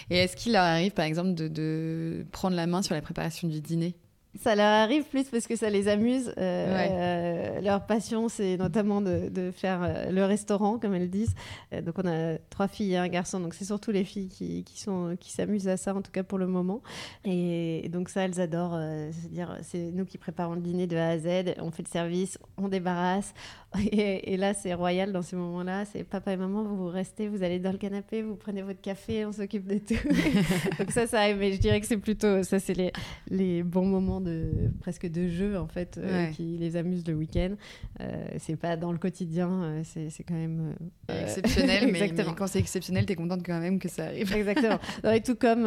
Et 0.10 0.18
est-ce 0.18 0.36
qu'il 0.36 0.54
leur 0.54 0.64
arrive, 0.64 0.92
par 0.92 1.06
exemple, 1.06 1.34
de, 1.34 1.48
de 1.48 2.26
prendre 2.32 2.56
la 2.56 2.68
main 2.68 2.82
sur 2.82 2.96
la 2.96 3.02
préparation 3.02 3.48
du 3.48 3.62
dîner? 3.62 3.96
Ça 4.42 4.56
leur 4.56 4.66
arrive 4.66 5.04
plus 5.06 5.26
parce 5.26 5.46
que 5.46 5.56
ça 5.56 5.70
les 5.70 5.88
amuse. 5.88 6.34
Euh, 6.38 7.62
leur 7.62 7.86
passion, 7.86 8.30
c'est 8.30 8.58
notamment 8.58 9.02
de, 9.02 9.52
faire 9.52 9.82
euh, 9.84 10.12
le 10.12 10.26
restaurant, 10.26 10.80
comme 10.80 10.96
elles 10.96 11.10
disent. 11.10 11.36
Euh, 11.72 11.82
donc, 11.82 12.00
on 12.00 12.08
a 12.08 12.38
trois 12.50 12.68
filles 12.68 12.94
et 12.94 12.98
un 12.98 13.08
garçon. 13.08 13.40
Donc, 13.40 13.54
c'est 13.54 13.66
surtout 13.66 13.92
les 13.92 14.04
filles 14.04 14.30
qui, 14.30 14.64
qui 14.64 14.82
sont, 14.82 15.16
qui 15.20 15.32
s'amusent 15.32 15.68
à 15.68 15.78
ça, 15.78 15.94
en 15.94 16.02
tout 16.02 16.12
cas 16.12 16.24
pour 16.24 16.40
le 16.40 16.48
moment. 16.48 16.82
Et, 17.26 17.88
donc, 17.90 18.10
ça, 18.10 18.22
elles 18.22 18.42
adorent. 18.42 18.80
C'est-à-dire, 19.12 19.58
c'est 19.62 19.92
nous 19.92 20.06
qui 20.06 20.18
préparons 20.18 20.56
le 20.56 20.62
dîner 20.62 20.88
de 20.88 20.98
A 20.98 21.10
à 21.10 21.18
Z. 21.20 21.56
On 21.60 21.70
fait 21.70 21.84
le 21.84 21.90
service, 21.90 22.40
on 22.58 22.70
débarrasse. 22.70 23.34
Et, 23.92 24.38
là, 24.38 24.54
c'est 24.54 24.74
royal 24.74 25.12
dans 25.12 25.22
ces 25.22 25.36
moments-là. 25.36 25.86
C'est 25.86 26.04
papa 26.04 26.34
et 26.34 26.38
maman, 26.38 26.64
vous, 26.64 26.76
vous 26.76 26.88
restez, 26.88 27.28
vous 27.28 27.44
allez 27.44 27.60
dans 27.60 27.72
le 27.72 27.78
canapé, 27.78 28.22
vous 28.22 28.36
prenez 28.36 28.62
votre 28.62 28.82
café, 28.82 29.26
on 29.26 29.32
s'occupe 29.32 29.68
de 29.68 29.78
tout. 29.78 29.94
donc, 30.80 30.92
ça, 30.92 31.08
ça 31.08 31.22
arrive. 31.22 31.38
Mais 31.38 31.54
je 31.54 31.60
dirais 31.60 31.80
que 31.80 31.88
c'est 31.88 31.98
plutôt, 31.98 32.44
ça, 32.44 32.60
c'est 32.60 32.74
les, 32.74 32.92
les 33.30 33.64
bons 33.64 33.86
moments 33.86 34.22
de 34.22 34.52
presque 34.80 35.08
de 35.10 35.28
jeu 35.28 35.58
en 35.58 35.68
fait 35.68 35.98
euh, 35.98 36.28
qui 36.28 36.58
les 36.58 36.76
amuse 36.76 37.06
le 37.08 37.14
week-end. 37.14 37.56
Euh, 38.02 38.26
c'est 38.38 38.56
pas 38.56 38.76
dans 38.76 38.92
le 38.92 38.98
quotidien, 38.98 39.50
euh, 39.50 39.82
c'est 39.84 40.24
quand 40.24 40.34
même 40.34 40.76
exceptionnel. 41.10 41.88
mais, 41.92 42.14
quand 42.36 42.48
c'est 42.48 42.60
exceptionnel, 42.60 43.06
t'es 43.06 43.16
contente 43.16 43.46
quand 43.46 43.60
même 43.60 43.80
que 43.80 43.90
ça 43.90 44.06
arrive. 44.06 44.34
Exactement. 44.34 44.80
et 45.12 45.22
tout 45.22 45.36
comme 45.36 45.64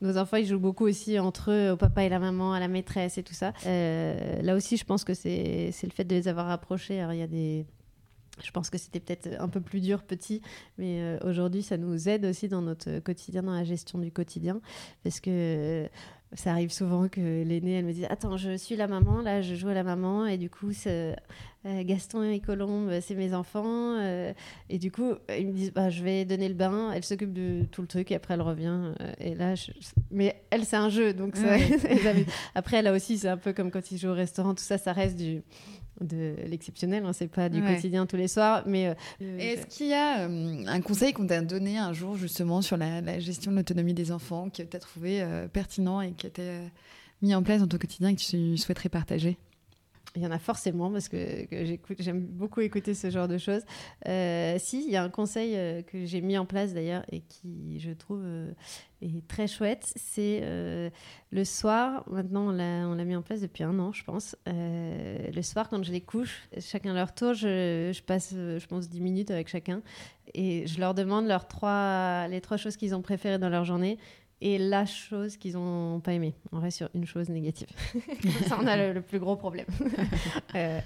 nos 0.00 0.18
enfants, 0.18 0.36
ils 0.36 0.46
jouent 0.46 0.58
beaucoup 0.58 0.86
aussi 0.86 1.18
entre 1.18 1.50
eux, 1.50 1.72
au 1.72 1.76
papa 1.76 2.04
et 2.04 2.08
la 2.08 2.18
maman, 2.18 2.52
à 2.52 2.60
la 2.60 2.68
maîtresse 2.68 3.18
et 3.18 3.22
tout 3.22 3.34
ça. 3.34 3.52
là 3.64 4.54
aussi, 4.54 4.76
je 4.76 4.84
pense 4.84 5.04
que 5.04 5.14
c'est 5.14 5.72
le 5.82 5.90
fait 5.90 6.04
de 6.04 6.14
les 6.14 6.28
avoir 6.28 6.46
rapprochés. 6.46 7.00
Alors 7.00 7.12
il 7.12 7.20
y 7.20 7.22
a 7.22 7.23
des 7.26 7.66
je 8.42 8.50
pense 8.50 8.68
que 8.68 8.78
c'était 8.78 8.98
peut-être 8.98 9.28
un 9.40 9.48
peu 9.48 9.60
plus 9.60 9.80
dur 9.80 10.02
petit, 10.02 10.42
mais 10.76 11.16
aujourd'hui, 11.22 11.62
ça 11.62 11.76
nous 11.76 12.08
aide 12.08 12.24
aussi 12.24 12.48
dans 12.48 12.62
notre 12.62 12.98
quotidien, 12.98 13.44
dans 13.44 13.52
la 13.52 13.62
gestion 13.62 14.00
du 14.00 14.10
quotidien, 14.10 14.60
parce 15.04 15.20
que 15.20 15.88
ça 16.34 16.50
arrive 16.50 16.72
souvent 16.72 17.08
que 17.08 17.20
l'aînée, 17.20 17.74
elle 17.74 17.84
me 17.84 17.92
dit 17.92 18.04
Attends, 18.06 18.36
je 18.36 18.56
suis 18.56 18.76
la 18.76 18.88
maman, 18.88 19.22
là, 19.22 19.40
je 19.40 19.54
joue 19.54 19.68
à 19.68 19.74
la 19.74 19.84
maman, 19.84 20.26
et 20.26 20.36
du 20.36 20.50
coup, 20.50 20.72
euh, 20.86 21.14
Gaston 21.64 22.24
et 22.24 22.40
Colombe, 22.40 22.90
c'est 23.00 23.14
mes 23.14 23.34
enfants. 23.34 23.96
Euh, 24.00 24.32
et 24.68 24.78
du 24.78 24.90
coup, 24.90 25.14
ils 25.36 25.46
me 25.46 25.52
disent 25.52 25.72
bah, 25.72 25.90
Je 25.90 26.02
vais 26.02 26.24
donner 26.24 26.48
le 26.48 26.54
bain. 26.54 26.90
Elle 26.92 27.04
s'occupe 27.04 27.32
de 27.32 27.64
tout 27.70 27.82
le 27.82 27.88
truc, 27.88 28.10
et 28.10 28.16
après, 28.16 28.34
elle 28.34 28.42
revient. 28.42 28.94
Euh, 29.00 29.12
et 29.18 29.34
là, 29.34 29.54
mais 30.10 30.42
elle, 30.50 30.64
c'est 30.64 30.76
un 30.76 30.88
jeu, 30.88 31.14
donc 31.14 31.36
ça, 31.36 31.56
après, 32.54 32.82
là 32.82 32.92
aussi, 32.92 33.18
c'est 33.18 33.28
un 33.28 33.36
peu 33.36 33.52
comme 33.52 33.70
quand 33.70 33.92
ils 33.92 33.98
jouent 33.98 34.08
au 34.08 34.14
restaurant, 34.14 34.54
tout 34.54 34.64
ça, 34.64 34.76
ça 34.76 34.92
reste 34.92 35.16
du 35.16 35.42
de 36.00 36.34
l'exceptionnel, 36.46 37.04
hein, 37.04 37.12
c'est 37.12 37.28
pas 37.28 37.48
du 37.48 37.62
quotidien 37.62 38.06
tous 38.06 38.16
les 38.16 38.28
soirs. 38.28 38.64
Mais 38.66 38.88
euh, 38.88 39.38
est-ce 39.38 39.66
qu'il 39.66 39.88
y 39.88 39.94
a 39.94 40.28
euh, 40.28 40.64
un 40.66 40.80
conseil 40.80 41.12
qu'on 41.12 41.26
t'a 41.26 41.40
donné 41.40 41.78
un 41.78 41.92
jour 41.92 42.16
justement 42.16 42.62
sur 42.62 42.76
la, 42.76 43.18
gestion 43.20 43.52
de 43.52 43.56
l'autonomie 43.56 43.94
des 43.94 44.12
enfants 44.12 44.48
que 44.50 44.62
tu 44.62 44.76
as 44.76 44.80
trouvé 44.80 45.22
euh, 45.22 45.46
pertinent 45.48 46.00
et 46.00 46.12
qui 46.12 46.26
été 46.26 46.58
mis 47.22 47.34
en 47.34 47.42
place 47.42 47.60
dans 47.60 47.68
ton 47.68 47.78
quotidien 47.78 48.08
et 48.08 48.16
que 48.16 48.20
tu 48.20 48.56
souhaiterais 48.56 48.88
partager? 48.88 49.38
Il 50.16 50.22
y 50.22 50.26
en 50.26 50.30
a 50.30 50.38
forcément 50.38 50.90
parce 50.90 51.08
que, 51.08 51.46
j'aime 51.98 52.20
beaucoup 52.20 52.60
écouter 52.60 52.94
ce 52.94 53.10
genre 53.10 53.26
de 53.26 53.38
choses. 53.38 53.62
Euh, 54.06 54.56
si, 54.58 54.84
il 54.84 54.90
y 54.90 54.96
a 54.96 55.02
un 55.02 55.08
conseil 55.08 55.56
euh, 55.56 55.82
que 55.82 56.04
j'ai 56.04 56.20
mis 56.20 56.38
en 56.38 56.46
place 56.46 56.72
d'ailleurs 56.72 57.04
et 57.10 57.20
qui, 57.20 57.80
je 57.80 57.90
trouve, 57.90 58.22
euh, 58.24 58.52
est 59.02 59.26
très 59.26 59.48
chouette. 59.48 59.92
C'est 59.96 60.42
le 61.30 61.44
soir, 61.44 62.04
maintenant 62.08 62.48
on 62.48 62.94
l'a 62.94 63.04
mis 63.04 63.16
en 63.16 63.22
place 63.22 63.40
depuis 63.40 63.64
un 63.64 63.78
an, 63.80 63.92
je 63.92 64.04
pense. 64.04 64.36
le 64.46 65.42
soir, 65.42 65.68
quand 65.68 65.82
je 65.82 65.92
les 65.92 66.00
couche, 66.00 66.48
chacun 66.60 66.94
leur 66.94 67.12
tour, 67.12 67.34
je, 67.34 67.90
je, 67.92 68.02
passe, 68.02 68.32
je 68.32 68.66
pense, 68.66 68.88
10 68.88 69.00
minutes 69.00 69.30
avec 69.30 69.48
chacun 69.48 69.82
et 70.32 70.66
je 70.66 70.80
leur 70.80 70.94
demande 70.94 71.26
leurs 71.26 71.48
trois, 71.48 72.28
les 72.28 72.40
trois 72.40 72.56
choses 72.56 72.76
qu'ils 72.76 72.94
ont 72.94 73.02
préférées 73.02 73.38
dans 73.38 73.50
leur 73.50 73.64
journée 73.64 73.98
et 74.44 74.58
la 74.58 74.84
chose 74.84 75.38
qu'ils 75.38 75.54
n'ont 75.54 76.00
pas 76.00 76.12
aimé. 76.12 76.34
On 76.52 76.60
reste 76.60 76.76
sur 76.76 76.90
une 76.94 77.06
chose 77.06 77.30
négative. 77.30 77.68
ça, 78.46 78.58
on 78.60 78.66
a 78.66 78.92
le, 78.92 79.00
plus 79.00 79.18
gros 79.18 79.36
problème. 79.36 79.66
Euh, 80.54 80.80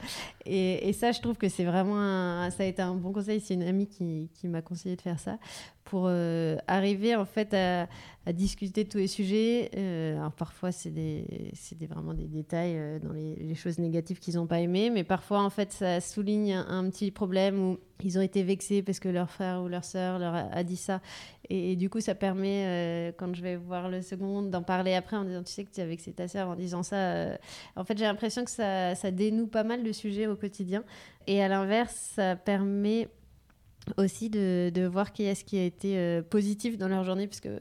et, 0.47 0.95
ça, 0.95 1.13
je 1.13 1.21
trouve 1.21 1.37
que 1.37 1.51
c'est 1.51 1.65
vraiment 1.65 2.01
un, 2.01 2.49
ça 2.49 2.63
a 2.63 2.67
été 2.67 2.81
un 2.81 2.95
bon 2.95 3.13
conseil. 3.13 3.39
C'est 3.39 3.53
une 3.53 3.65
amie 3.65 3.87
qui, 3.87 4.31
qui 4.33 4.49
m'a 4.49 4.63
conseillé 4.63 4.97
de 4.97 5.03
faire 5.03 5.21
ça 5.21 5.39
pour 5.89 6.05
euh, 6.07 6.57
arriver 6.67 7.17
en 7.17 7.25
fait 7.25 7.55
à, 7.55 7.89
discuter 8.35 8.85
de 8.85 8.91
tous 8.91 8.99
les 8.99 9.07
sujets. 9.07 9.71
Euh, 9.75 10.19
alors 10.19 10.33
parfois 10.33 10.71
c'est 10.71 10.91
des, 10.91 11.51
des, 11.77 11.87
vraiment 11.87 12.13
des 12.13 12.27
détails 12.27 12.75
euh, 12.77 12.99
dans 12.99 13.15
les, 13.15 13.55
choses 13.55 13.79
négatives 13.79 14.19
qu'ils 14.19 14.35
n'ont 14.35 14.47
pas 14.47 14.61
aimées, 14.61 14.91
mais 14.91 15.03
parfois 15.03 15.43
en 15.43 15.49
fait 15.49 15.73
ça 15.73 16.03
souligne 16.03 16.53
un, 16.53 16.91
petit 16.91 17.11
problème 17.11 17.59
où 17.59 17.79
ils 18.05 18.19
ont 18.19 18.21
été 18.21 18.43
vexés 18.43 18.83
parce 18.83 19.01
que 19.01 19.09
leur 19.09 19.31
frère 19.31 19.63
ou 19.63 19.69
leur 19.69 19.83
sœur 19.83 20.19
leur 20.19 20.35
a, 20.35 20.63
dit 20.63 20.77
ça. 20.77 21.01
Et, 21.49 21.75
du 21.75 21.89
coup 21.89 22.01
ça 22.01 22.15
permet 22.15 23.15
quand 23.17 23.35
je 23.35 23.41
vais 23.41 23.57
voir 23.57 23.89
le 23.89 24.03
second 24.03 24.43
d'en 24.43 24.63
parler 24.63 24.93
après 24.93 25.17
en 25.17 25.25
disant 25.25 25.43
tu 25.43 25.53
sais 25.55 25.65
que 25.65 25.71
tu 25.71 25.81
as 25.81 25.87
vexé 25.87 26.13
ta 26.13 26.29
sœur 26.29 26.49
en 26.49 26.55
disant 26.55 26.83
ça. 26.83 27.39
en 27.77 27.85
fait 27.85 27.97
j'ai 27.97 28.05
l'impression 28.05 28.45
que 28.45 28.51
ça, 28.51 28.95
ça 28.95 29.11
dénoue 29.11 29.47
pas 29.47 29.65
mal 29.65 29.83
de 29.83 29.93
sujets 29.93 30.27
au 30.27 30.37
quotidien. 30.37 30.85
Et 31.27 31.43
à 31.43 31.49
l'inverse 31.49 32.13
ça 32.15 32.37
permet 32.37 33.09
aussi 33.97 34.31
de, 34.31 34.71
de 34.75 34.87
voir 34.87 35.13
qui 35.13 35.25
est-ce 35.25 35.45
qui 35.45 35.59
a 35.59 35.65
été 35.65 35.99
euh, 35.99 36.23
positif 36.23 36.79
dans 36.79 36.89
leur 36.89 37.05
journée, 37.05 37.27
parce 37.27 37.41
que 37.41 37.61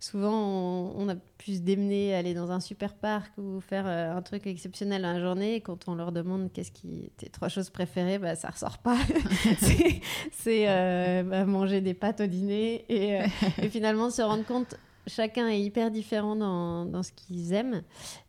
souvent 0.00 0.92
on, 0.96 1.08
a 1.08 1.14
pu 1.38 1.54
se 1.54 1.60
démener, 1.60 2.14
aller 2.14 2.34
dans 2.34 2.50
un 2.50 2.60
super 2.60 2.94
parc 2.94 3.32
ou 3.38 3.60
faire 3.60 3.86
euh, 3.86 4.16
un 4.16 4.22
truc 4.22 4.46
exceptionnel 4.46 5.02
dans 5.02 5.12
la 5.12 5.20
journée, 5.20 5.56
et 5.56 5.60
quand 5.60 5.88
on 5.88 5.94
leur 5.94 6.12
demande 6.12 6.52
qu'est-ce 6.52 6.72
qui 6.72 7.10
tes 7.16 7.28
trois 7.28 7.48
choses 7.48 7.70
préférées, 7.70 8.18
bah, 8.18 8.36
ça 8.36 8.50
ressort 8.50 8.78
pas. 8.78 8.98
c'est 10.32 10.68
euh, 10.68 11.22
bah, 11.22 11.44
manger 11.44 11.80
des 11.80 11.94
pâtes 11.94 12.20
au 12.20 12.26
dîner 12.26 12.84
et, 12.88 13.20
et, 13.62 13.68
finalement 13.68 14.10
se 14.10 14.22
rendre 14.22 14.44
compte 14.44 14.76
chacun 15.06 15.48
est 15.48 15.60
hyper 15.60 15.90
différent 15.90 16.36
dans, 16.36 16.84
dans 16.84 17.02
ce 17.02 17.12
qu'ils 17.12 17.52
aiment. 17.52 17.82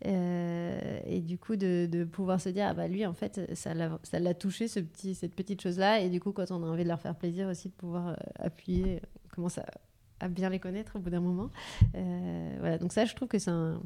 Euh, 0.05 0.99
et 1.05 1.19
du 1.19 1.37
coup, 1.37 1.55
de, 1.55 2.03
pouvoir 2.11 2.41
se 2.41 2.49
dire, 2.49 2.67
ah 2.69 2.73
bah 2.73 2.87
lui, 2.87 3.05
en 3.05 3.13
fait, 3.13 3.41
ça 3.53 3.73
l'a 3.73 4.33
touché, 4.33 4.67
ce 4.67 4.79
petit, 4.79 5.15
cette 5.15 5.35
petite 5.35 5.61
chose-là. 5.61 5.99
Et 5.99 6.09
du 6.09 6.19
coup, 6.19 6.31
quand 6.31 6.51
on 6.51 6.63
a 6.63 6.67
envie 6.67 6.83
de 6.83 6.89
leur 6.89 6.99
faire 6.99 7.15
plaisir 7.15 7.47
aussi, 7.47 7.69
de 7.69 7.73
pouvoir 7.73 8.09
euh, 8.09 8.15
appuyer, 8.39 9.01
on 9.25 9.35
commence 9.35 9.59
à, 9.59 10.27
bien 10.29 10.49
les 10.49 10.59
connaître 10.59 10.95
au 10.95 10.99
bout 10.99 11.09
d'un 11.09 11.19
moment. 11.19 11.49
Euh, 11.95 12.55
voilà, 12.59 12.77
donc 12.77 12.93
ça, 12.93 13.05
je 13.05 13.13
trouve 13.13 13.27
que 13.27 13.39
c'est 13.39 13.51
un 13.51 13.81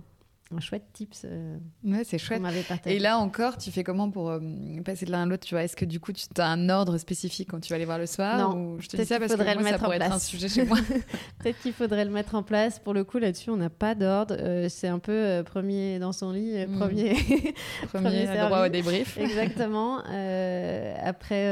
un 0.56 0.60
chouette 0.60 0.86
tips. 0.94 1.24
Euh, 1.26 1.58
ouais, 1.84 2.04
c'est 2.04 2.18
chouette. 2.18 2.42
Et 2.86 3.00
là 3.00 3.18
encore, 3.18 3.58
tu 3.58 3.72
fais 3.72 3.84
comment 3.84 4.10
pour 4.10 4.30
euh, 4.30 4.40
passer 4.86 5.06
de 5.06 5.12
l'un 5.12 5.24
à 5.24 5.26
l'autre 5.26 5.46
Tu 5.46 5.54
vois, 5.54 5.64
est-ce 5.64 5.76
que 5.76 5.84
du 5.84 6.00
coup, 6.00 6.14
tu 6.14 6.22
as 6.38 6.48
un 6.48 6.70
ordre 6.70 6.98
spécifique 6.98 7.50
quand 7.52 7.60
tu 7.60 7.70
vas 7.70 7.76
aller 7.76 7.86
voir 7.86 7.98
le 7.98 8.06
soir 8.06 8.38
Non. 8.38 8.76
Ou 8.76 8.80
je 8.80 8.88
te 8.88 8.96
dis 8.96 9.06
ça 9.06 9.20
parce 9.20 9.34
que 9.34 9.44
moi, 9.44 9.54
le 9.54 9.64
mettre 9.64 9.80
ça 9.80 9.84
pourrait 9.84 9.98
être 9.98 10.12
un 10.12 10.20
sujet 10.20 10.48
chez 10.48 10.66
moi. 10.66 10.78
Peut-être 11.40 11.60
qu'il 11.62 11.74
faudrait 11.74 12.06
le 12.06 12.12
mettre 12.12 12.36
en 12.36 12.44
place. 12.44 12.80
Pour 12.80 12.94
le 12.94 13.04
coup, 13.04 13.18
là-dessus, 13.18 13.50
on 13.50 13.58
n'a 13.58 13.70
pas 13.70 13.94
d'ordre. 13.94 14.36
Euh, 14.40 14.70
c'est 14.70 14.88
un 14.88 15.00
peu 15.00 15.44
premier 15.46 16.00
dans 16.00 16.14
son 16.14 16.32
lit, 16.32 16.66
hmm. 16.66 16.78
premier. 16.78 17.14
premier, 17.88 18.26
premier 18.26 18.38
droit 18.38 18.66
au 18.66 18.70
débrief. 18.70 19.18
Exactement. 19.18 20.00
après, 21.04 21.48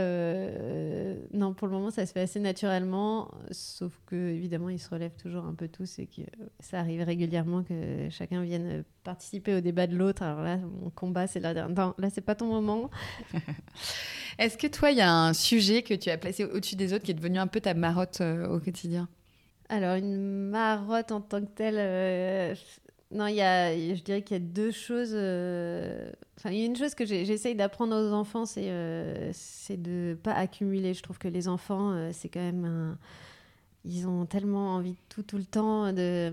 non, 1.33 1.53
pour 1.53 1.67
le 1.67 1.73
moment, 1.73 1.91
ça 1.91 2.05
se 2.05 2.13
fait 2.13 2.21
assez 2.21 2.39
naturellement, 2.39 3.29
sauf 3.51 3.91
que 4.05 4.15
évidemment, 4.15 4.69
ils 4.69 4.79
se 4.79 4.89
relèvent 4.89 5.17
toujours 5.21 5.45
un 5.45 5.53
peu 5.53 5.67
tous 5.67 5.99
et 5.99 6.05
que 6.05 6.21
ça 6.59 6.79
arrive 6.79 7.01
régulièrement 7.01 7.63
que 7.63 8.07
chacun 8.09 8.41
vienne 8.43 8.84
participer 9.05 9.55
au 9.55 9.61
débat 9.61 9.87
de 9.87 9.95
l'autre. 9.95 10.23
Alors 10.23 10.41
là, 10.41 10.57
mon 10.57 10.89
combat, 10.89 11.27
c'est 11.27 11.39
là, 11.39 11.53
non, 11.69 11.93
là, 11.97 12.09
c'est 12.09 12.21
pas 12.21 12.35
ton 12.35 12.47
moment. 12.47 12.89
Est-ce 14.37 14.57
que 14.57 14.67
toi, 14.67 14.91
il 14.91 14.97
y 14.97 15.01
a 15.01 15.09
un 15.09 15.33
sujet 15.33 15.81
que 15.81 15.93
tu 15.93 16.09
as 16.09 16.17
placé 16.17 16.43
au-dessus 16.43 16.75
des 16.75 16.91
autres 16.91 17.05
qui 17.05 17.11
est 17.11 17.15
devenu 17.15 17.39
un 17.39 17.47
peu 17.47 17.61
ta 17.61 17.73
marotte 17.73 18.19
euh, 18.19 18.47
au 18.49 18.59
quotidien? 18.59 19.07
Alors, 19.69 19.95
une 19.95 20.49
marotte 20.49 21.11
en 21.13 21.21
tant 21.21 21.39
que 21.39 21.51
telle, 21.55 21.77
euh, 21.77 22.55
non, 23.11 23.27
il 23.27 23.35
y 23.35 23.41
a, 23.41 23.73
je 23.73 24.01
dirais 24.01 24.23
qu'il 24.23 24.35
y 24.35 24.39
a 24.41 24.43
deux 24.43 24.71
choses. 24.71 25.13
Euh, 25.13 26.11
enfin, 26.37 26.49
il 26.51 26.59
y 26.59 26.63
a 26.63 26.65
une 26.65 26.75
chose 26.75 26.95
que 26.95 27.05
j'essaye 27.05 27.55
d'apprendre 27.55 27.95
aux 27.95 28.11
enfants, 28.11 28.45
c'est 28.45 28.69
c'est 29.31 29.81
de 29.81 30.17
pas 30.21 30.33
accumuler. 30.33 30.93
Je 30.93 31.01
trouve 31.01 31.17
que 31.17 31.27
les 31.27 31.47
enfants, 31.47 32.11
c'est 32.11 32.29
quand 32.29 32.41
même 32.41 32.97
ils 33.85 34.07
ont 34.07 34.25
tellement 34.25 34.75
envie 34.75 34.93
de 34.93 34.99
tout 35.09 35.23
tout 35.23 35.37
le 35.37 35.45
temps 35.45 35.93
de 35.93 36.31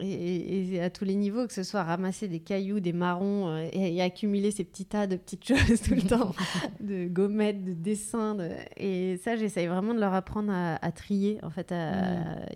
et, 0.00 0.80
à 0.80 0.90
tous 0.90 1.04
les 1.04 1.14
niveaux, 1.14 1.46
que 1.46 1.52
ce 1.52 1.62
soit 1.62 1.82
ramasser 1.82 2.28
des 2.28 2.40
cailloux, 2.40 2.80
des 2.80 2.92
marrons 2.92 3.48
euh, 3.48 3.68
et, 3.72 4.00
accumuler 4.00 4.50
ces 4.50 4.64
petits 4.64 4.84
tas 4.84 5.06
de 5.06 5.16
petites 5.16 5.44
choses 5.48 5.80
tout 5.80 5.94
le 5.94 6.02
temps, 6.02 6.34
de 6.80 7.08
gommettes, 7.08 7.64
de 7.64 7.72
dessins. 7.72 8.36
Et 8.76 9.16
ça, 9.18 9.36
j'essaye 9.36 9.66
vraiment 9.66 9.94
de 9.94 10.00
leur 10.00 10.14
apprendre 10.14 10.52
à, 10.52 10.92
trier. 10.92 11.38
En 11.42 11.50
fait, 11.50 11.74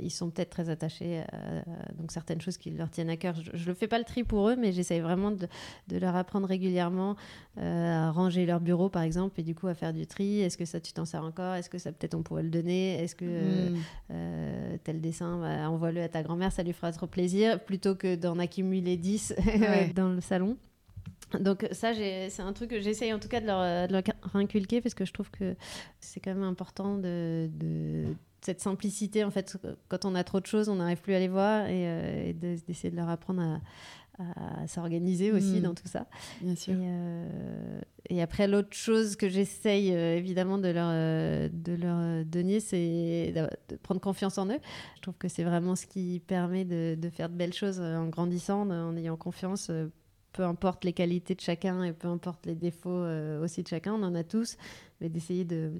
ils 0.01 0.11
sont 0.11 0.31
peut-être 0.31 0.51
très 0.51 0.69
attachés 0.69 1.21
à 1.21 1.63
donc 1.99 2.13
certaines 2.13 2.41
choses 2.41 2.57
qui 2.57 2.71
leur 2.71 2.91
tiennent 2.91 3.11
à 3.11 3.17
cœur. 3.17 3.35
Je 3.35 3.63
ne 3.63 3.67
le 3.67 3.75
fais 3.75 3.89
pas 3.89 3.99
le 3.99 4.05
tri 4.05 4.25
pour 4.25 4.49
eux, 4.49 4.57
mais 4.57 4.73
j'essaye 4.73 5.01
vraiment 5.01 5.31
de, 5.31 5.49
de, 5.89 5.99
leur 5.99 6.17
apprendre 6.17 6.47
régulièrement 6.49 7.17
euh, 7.59 8.09
à 8.09 8.11
ranger 8.11 8.47
leur 8.47 8.61
bureau, 8.61 8.89
par 8.89 9.03
exemple, 9.03 9.41
et 9.41 9.43
du 9.43 9.55
coup 9.55 9.67
à 9.67 9.75
faire 9.75 9.93
du 9.93 10.07
tri. 10.07 10.41
Est-ce 10.41 10.57
que 10.57 10.65
ça, 10.65 10.81
tu 10.81 10.93
t'en 10.93 11.05
sers 11.05 11.23
encore? 11.23 11.55
Est-ce 11.55 11.71
que 11.71 11.79
ça, 11.79 11.93
peut-être, 11.93 12.15
on 12.15 12.23
pourrait 12.23 12.43
le 12.43 12.51
donner? 12.51 13.03
Est-ce 13.03 13.15
que 13.15 13.27
euh, 14.11 14.77
tel 14.85 15.01
dessin, 15.01 15.39
bah, 15.39 15.71
envoie-le 15.71 16.03
à 16.03 16.09
ta 16.09 16.23
grand-mère, 16.23 16.53
ça 16.53 16.63
lui 16.63 16.73
fera 16.73 16.93
trop 16.93 17.07
plaisir 17.07 17.32
plutôt 17.65 17.95
que 17.95 18.15
d'en 18.17 18.39
accumuler 18.39 18.97
10 18.97 19.35
dans 19.95 20.09
le 20.09 20.21
salon. 20.21 20.57
Donc 21.41 21.67
ça, 21.73 21.95
c'est 21.95 22.41
un 22.41 22.53
truc 22.53 22.71
que 22.71 22.81
j'essaye 22.81 23.13
en 23.13 23.19
tout 23.19 23.29
cas 23.29 23.41
de 23.41 23.47
leur, 23.47 23.89
de 23.89 23.93
leur, 23.93 24.03
inculquer 24.35 24.81
parce 24.83 24.95
que 24.95 25.05
je 25.05 25.13
trouve 25.13 25.31
que 25.31 25.57
c'est 25.99 26.21
quand 26.21 26.35
même 26.35 26.43
important 26.43 26.99
de, 26.99 27.49
de, 27.55 28.05
cette 28.43 28.61
simplicité. 28.61 29.25
En 29.25 29.31
fait, 29.31 29.57
quand 29.89 30.05
on 30.05 30.15
a 30.15 30.25
trop 30.25 30.41
de 30.41 30.47
choses, 30.47 30.69
on 30.69 30.77
n'arrive 30.77 31.01
plus 31.01 31.15
à 31.15 31.19
les 31.19 31.29
voir 31.29 31.67
et, 31.67 31.87
euh, 31.87 32.33
d'essayer 32.67 32.91
de 32.91 32.97
leur 32.97 33.09
apprendre 33.09 33.41
à, 33.41 33.61
à 34.63 34.67
s'organiser 34.67 35.33
aussi 35.33 35.59
mm. 35.59 35.63
dans 35.63 35.75
tout 35.75 35.89
ça. 35.89 36.07
Bien 36.41 36.55
sûr. 36.55 36.75
Et, 36.75 36.79
euh, 36.81 37.81
et 38.13 38.21
après, 38.21 38.47
l'autre 38.47 38.77
chose 38.77 39.17
que 39.17 39.31
j'essaye 39.31 39.91
euh, 39.91 40.19
évidemment 40.19 40.59
de 40.59 40.69
leur, 40.69 40.89
euh, 40.91 41.49
de 41.51 41.73
leur 41.73 42.27
donner, 42.27 42.61
c'est 42.61 43.33
de 43.35 43.77
prendre 43.77 44.03
confiance 44.03 44.37
en 44.37 44.51
eux. 44.51 44.59
Je 44.97 45.01
trouve 45.01 45.17
que 45.17 45.29
c'est 45.29 45.45
vraiment 45.45 45.77
ce 45.77 45.87
qui 45.87 46.21
permet 46.27 46.67
de, 46.67 46.95
de, 46.95 47.09
faire 47.09 47.31
de 47.31 47.37
belles 47.37 47.55
choses 47.55 47.81
en 47.81 48.09
grandissant, 48.09 48.69
en 48.69 48.95
ayant 48.99 49.17
confiance. 49.17 49.71
peu 50.35 50.43
importe 50.43 50.85
les 50.85 50.93
qualités 50.93 51.35
de 51.35 51.41
chacun 51.41 51.85
et 51.85 51.95
peu 51.95 52.09
importe 52.09 52.45
les 52.45 52.55
défauts 52.55 53.07
aussi 53.43 53.63
de 53.63 53.69
chacun, 53.69 53.95
on 53.95 54.03
en 54.03 54.15
a 54.15 54.25
tous, 54.25 54.59
mais 55.01 55.09
d'essayer 55.09 55.47
de, 55.47 55.73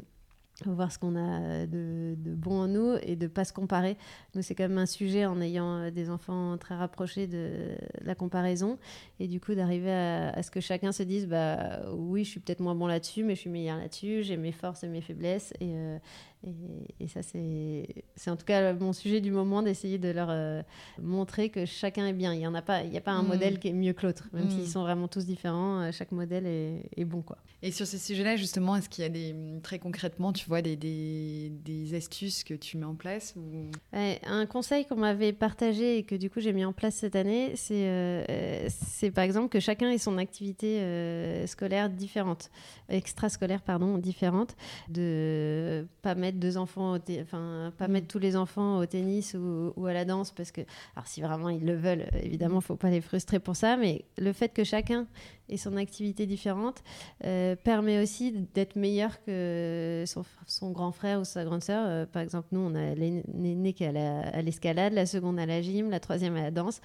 voir 0.71 0.93
ce 0.93 0.99
qu'on 0.99 1.17
a 1.17 1.67
de, 1.67 2.15
de, 2.17 2.35
bon 2.35 2.63
en 2.63 2.69
nous 2.69 2.97
et 3.03 3.17
de 3.17 3.27
pas 3.27 3.45
se 3.45 3.53
comparer. 3.53 3.97
Nous, 4.35 4.43
c'est 4.43 4.55
quand 4.55 4.69
même 4.69 4.79
un 4.79 4.87
sujet 4.87 5.27
en 5.27 5.41
ayant 5.41 5.77
euh, 5.77 5.91
des 5.91 6.11
enfants 6.11 6.57
très 6.59 6.77
rapprochés 6.77 7.27
de 7.27 7.77
la 8.03 8.15
comparaison 8.15 8.79
et 9.21 9.29
du 9.29 9.41
coup 9.41 9.55
d'arriver 9.55 9.93
à, 9.93 10.43
ce 10.43 10.51
que 10.51 10.61
chacun 10.61 10.93
se 10.93 11.03
dise 11.03 11.27
bah 11.27 11.81
oui, 11.95 12.25
je 12.25 12.31
suis 12.31 12.41
peut-être 12.41 12.61
moins 12.61 12.75
bon 12.75 12.87
là-dessus, 12.87 13.25
mais 13.25 13.35
je 13.35 13.41
suis 13.41 13.51
meilleur 13.51 13.79
là-dessus, 13.79 14.23
j'ai 14.23 14.37
mes 14.37 14.53
forces 14.53 14.85
et 14.85 14.89
mes 14.89 15.01
faiblesses 15.01 15.53
euh, 15.63 15.99
et, 16.99 17.09
ça, 17.09 17.21
c'est 17.23 18.31
en 18.31 18.37
tout 18.37 18.45
cas 18.45 18.73
mon 18.75 18.93
sujet 18.93 19.21
du 19.21 19.31
moment 19.31 19.63
d'essayer 19.63 19.99
de 19.99 20.09
leur 20.09 20.29
euh, 20.31 20.63
montrer 21.01 21.51
que 21.51 21.67
chacun 21.67 22.07
est 22.07 22.13
bien. 22.13 22.35
Il 22.35 22.39
n'y 22.39 22.47
a, 22.47 22.63
pas, 22.63 22.83
il 22.83 22.93
y 22.93 22.97
a 22.97 23.01
pas 23.01 23.13
un 23.13 23.23
mm. 23.23 23.29
modèle 23.29 23.59
qui 23.59 23.69
est 23.69 23.73
mieux 23.73 23.93
que 23.93 24.07
l'autre. 24.07 24.29
Même 24.33 24.51
s'ils 24.51 24.63
mm. 24.63 24.67
sont 24.67 24.83
vraiment 24.83 25.09
tous 25.09 25.25
différents, 25.25 25.81
euh, 25.81 25.93
chaque 25.93 26.11
modèle 26.11 26.47
est, 26.47 26.83
est 26.97 27.05
bon. 27.05 27.23
Quoi. 27.23 27.39
Et 27.63 27.71
sur 27.71 27.87
ces 27.87 27.99
sujets-là, 27.99 28.37
justement, 28.37 28.77
est-ce 28.77 28.89
qu'il 28.89 29.03
y 29.03 29.07
a 29.07 29.11
des, 29.11 29.35
très 29.63 29.79
concrètement, 29.79 30.33
tu 30.33 30.49
vois, 30.49 30.63
des, 30.63 30.77
des, 30.77 31.53
des 31.65 31.95
astuces 31.95 32.43
que 32.43 32.55
tu 32.55 32.77
mets 32.77 32.87
en 32.87 32.95
place 32.97 33.35
ou... 33.37 33.71
Un 33.93 34.47
conseil 34.47 34.85
qu'on 34.87 34.97
m'avait 34.97 35.33
partagé 35.33 35.99
et 35.99 36.03
que 36.03 36.15
du 36.15 36.31
coup 36.31 36.41
j'ai 36.41 36.53
mis 36.53 36.65
en 36.65 36.73
place 36.73 36.97
cette 36.97 37.17
année, 37.17 37.53
c'est 37.55 37.87
euh, 37.87 38.67
c'est 38.69 39.11
par 39.11 39.25
exemple 39.25 39.49
que 39.49 39.61
chacun 39.61 39.91
ait 39.91 39.99
son 39.99 40.19
activité 40.19 41.47
scolaire 41.47 41.91
différente, 41.91 42.51
extrascolaire, 42.89 43.63
pardon, 43.63 43.99
différente, 43.99 44.57
de 44.89 45.87
pas 46.03 46.15
mettre 46.15 46.32
deux 46.39 46.57
enfants, 46.57 46.97
enfin 47.21 47.73
pas 47.77 47.89
mm. 47.89 47.93
mettre 47.93 48.09
tous 48.09 48.19
les 48.19 48.37
enfants 48.37 48.79
au 48.79 48.87
tennis 48.87 49.35
ou, 49.35 49.87
à 49.87 49.93
la 49.93 50.05
danse 50.05 50.31
parce 50.31 50.53
que, 50.53 50.61
alors 50.97 51.07
si 51.07 51.21
vraiment 51.21 51.49
ils 51.49 51.65
le 51.65 51.75
veulent, 51.75 52.07
évidemment, 52.23 52.61
faut 52.61 52.77
pas 52.77 52.91
les 52.91 53.01
frustrer 53.01 53.39
pour 53.39 53.57
ça, 53.57 53.77
mais 53.77 54.05
le 54.19 54.33
fait 54.33 54.51
que 54.51 54.65
chacun 54.65 55.07
ait 55.49 55.57
son 55.57 55.77
activité 55.77 56.27
différente 56.27 56.83
euh, 57.25 57.57
permet 57.57 58.01
aussi 58.03 58.33
d'être 58.55 58.77
meilleur 58.77 59.23
que 59.25 60.05
son, 60.07 60.71
grand 60.71 60.93
frère 60.93 61.21
ou 61.21 61.25
sa 61.25 61.45
grande 61.45 61.63
sœur. 61.63 61.85
Euh, 61.87 62.07
par 62.07 62.23
exemple, 62.23 62.49
nous, 62.53 62.61
on 62.61 62.75
a 62.75 62.95
l'aîné 62.95 63.73
qui 63.73 63.85
est 63.85 63.97
à 63.97 64.43
l'escalade, 64.43 64.93
la 64.93 65.07
seconde 65.07 65.39
à 65.39 65.47
la 65.47 65.61
gym, 65.63 65.91
la 65.91 66.01
troisième 66.01 66.37
à 66.37 66.43
la 66.43 66.51
danse 66.51 66.81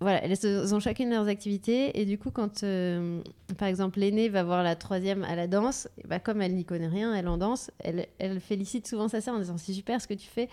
voilà, 0.00 0.22
elles 0.24 0.74
ont 0.74 0.80
chacune 0.80 1.10
leurs 1.10 1.28
activités. 1.28 2.00
Et 2.00 2.04
du 2.04 2.18
coup, 2.18 2.30
quand, 2.30 2.62
euh, 2.62 3.20
par 3.56 3.68
exemple, 3.68 4.00
l'aînée 4.00 4.28
va 4.28 4.42
voir 4.42 4.62
la 4.62 4.76
troisième 4.76 5.22
à 5.24 5.36
la 5.36 5.46
danse, 5.46 5.88
bah, 6.06 6.18
comme 6.18 6.42
elle 6.42 6.54
n'y 6.54 6.64
connaît 6.64 6.88
rien, 6.88 7.14
elle 7.14 7.28
en 7.28 7.38
danse, 7.38 7.70
elle, 7.78 8.06
elle, 8.18 8.40
félicite 8.40 8.86
souvent 8.86 9.08
sa 9.08 9.20
sœur 9.20 9.34
en 9.34 9.38
disant 9.38 9.56
C'est 9.56 9.72
super 9.72 10.00
ce 10.00 10.08
que 10.08 10.14
tu 10.14 10.26
fais. 10.26 10.48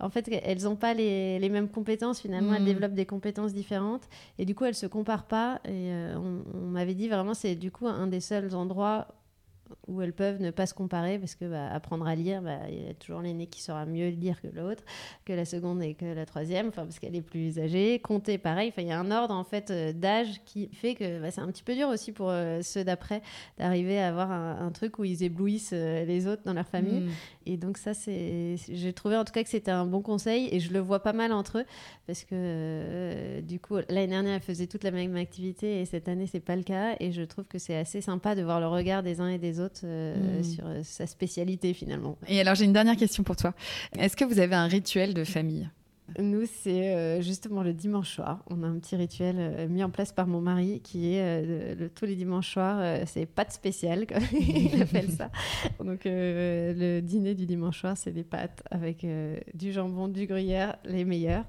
En 0.00 0.08
fait, 0.08 0.28
elles 0.30 0.62
n'ont 0.62 0.76
pas 0.76 0.94
les, 0.94 1.38
les, 1.38 1.48
mêmes 1.48 1.68
compétences, 1.68 2.20
finalement, 2.20 2.54
elles 2.54 2.62
mmh. 2.62 2.66
développent 2.66 2.94
des 2.94 3.06
compétences 3.06 3.52
différentes. 3.52 4.08
Et 4.38 4.44
du 4.44 4.54
coup, 4.54 4.64
elles 4.64 4.70
ne 4.70 4.74
se 4.74 4.86
comparent 4.86 5.26
pas. 5.26 5.60
Et 5.64 5.92
euh, 5.92 6.16
on, 6.16 6.42
on 6.58 6.66
m'avait 6.66 6.94
dit 6.94 7.08
vraiment, 7.08 7.34
c'est 7.34 7.54
du 7.54 7.70
coup 7.70 7.86
un 7.86 8.06
des 8.06 8.20
seuls 8.20 8.54
endroits 8.54 9.08
où 9.86 10.02
elles 10.02 10.12
peuvent 10.12 10.40
ne 10.40 10.50
pas 10.50 10.66
se 10.66 10.74
comparer 10.74 11.18
parce 11.18 11.34
que 11.34 11.44
bah, 11.44 11.68
apprendre 11.72 12.06
à 12.06 12.14
lire, 12.14 12.42
bah, 12.42 12.58
il 12.68 12.86
y 12.86 12.88
a 12.88 12.94
toujours 12.94 13.20
l'aînée 13.20 13.46
qui 13.46 13.62
saura 13.62 13.86
mieux 13.86 14.08
lire 14.08 14.40
que 14.40 14.48
l'autre, 14.48 14.84
que 15.24 15.32
la 15.32 15.44
seconde 15.44 15.82
et 15.82 15.94
que 15.94 16.04
la 16.04 16.26
troisième, 16.26 16.70
parce 16.70 16.98
qu'elle 16.98 17.16
est 17.16 17.22
plus 17.22 17.58
âgée. 17.58 17.98
Compter, 18.00 18.38
pareil, 18.38 18.72
il 18.76 18.86
y 18.86 18.92
a 18.92 18.98
un 18.98 19.10
ordre 19.10 19.34
en 19.34 19.44
fait 19.44 19.70
euh, 19.70 19.92
d'âge 19.92 20.40
qui 20.44 20.68
fait 20.72 20.94
que 20.94 21.20
bah, 21.20 21.30
c'est 21.30 21.40
un 21.40 21.48
petit 21.48 21.62
peu 21.62 21.74
dur 21.74 21.88
aussi 21.88 22.12
pour 22.12 22.30
euh, 22.30 22.60
ceux 22.62 22.84
d'après 22.84 23.22
d'arriver 23.58 23.98
à 23.98 24.08
avoir 24.08 24.30
un, 24.30 24.70
truc 24.70 24.98
où 24.98 25.04
ils 25.04 25.22
éblouissent 25.22 25.70
euh, 25.72 26.04
les 26.04 26.26
autres 26.26 26.42
dans 26.44 26.52
leur 26.52 26.66
famille. 26.66 27.00
Mm. 27.00 27.10
Et 27.46 27.56
donc 27.56 27.78
ça, 27.78 27.94
c'est, 27.94 28.56
j'ai 28.68 28.92
trouvé 28.92 29.16
en 29.16 29.24
tout 29.24 29.32
cas 29.32 29.42
que 29.42 29.48
c'était 29.48 29.70
un 29.70 29.86
bon 29.86 30.02
conseil 30.02 30.48
et 30.52 30.60
je 30.60 30.72
le 30.72 30.80
vois 30.80 31.00
pas 31.00 31.12
mal 31.12 31.32
entre 31.32 31.58
eux 31.58 31.64
parce 32.06 32.24
que 32.24 33.40
du 33.40 33.60
coup 33.60 33.76
l'année 33.88 34.08
dernière, 34.08 34.34
elles 34.34 34.40
faisaient 34.40 34.66
toute 34.66 34.84
la 34.84 34.90
même 34.90 35.16
activité 35.16 35.80
et 35.80 35.86
cette 35.86 36.08
année, 36.08 36.26
c'est 36.26 36.40
pas 36.40 36.56
le 36.56 36.62
cas. 36.62 36.96
Et 37.00 37.12
je 37.12 37.22
trouve 37.22 37.44
que 37.44 37.58
c'est 37.58 37.76
assez 37.76 38.00
sympa 38.00 38.34
de 38.34 38.42
voir 38.42 38.60
le 38.60 38.66
regard 38.66 39.02
des 39.02 39.20
uns 39.20 39.28
et 39.28 39.38
des 39.38 39.55
autres 39.60 39.82
euh, 39.84 40.40
hmm. 40.40 40.44
sur 40.44 40.66
euh, 40.66 40.80
sa 40.82 41.06
spécialité 41.06 41.74
finalement. 41.74 42.16
Et 42.28 42.40
alors 42.40 42.54
j'ai 42.54 42.64
une 42.64 42.72
dernière 42.72 42.96
question 42.96 43.22
pour 43.22 43.36
toi. 43.36 43.54
Est-ce 43.98 44.16
que 44.16 44.24
vous 44.24 44.38
avez 44.38 44.54
un 44.54 44.66
rituel 44.66 45.14
de 45.14 45.24
famille? 45.24 45.68
Nous, 46.18 46.44
c'est 46.46 46.94
euh, 46.94 47.20
justement 47.20 47.62
le 47.62 47.72
dimanche 47.72 48.14
soir. 48.14 48.42
On 48.48 48.62
a 48.62 48.66
un 48.66 48.78
petit 48.78 48.96
rituel 48.96 49.36
euh, 49.38 49.68
mis 49.68 49.82
en 49.82 49.90
place 49.90 50.12
par 50.12 50.26
mon 50.26 50.40
mari 50.40 50.80
qui 50.80 51.14
est 51.14 51.20
euh, 51.20 51.88
tous 51.94 52.06
les 52.06 52.14
dimanches 52.14 52.52
soirs, 52.52 53.06
c'est 53.06 53.26
pâtes 53.26 53.52
spéciales, 53.52 54.06
comme 54.06 54.22
il 54.32 54.80
appelle 54.80 55.10
ça. 55.10 55.30
Donc, 55.84 56.02
le 56.04 57.00
dîner 57.00 57.34
du 57.34 57.46
dimanche 57.46 57.80
soir, 57.80 57.96
c'est 57.96 58.12
des 58.12 58.22
pâtes 58.22 58.62
avec 58.70 59.06
du 59.54 59.72
jambon, 59.72 60.08
du 60.08 60.26
gruyère, 60.26 60.76
les 60.84 61.04
meilleurs. 61.04 61.44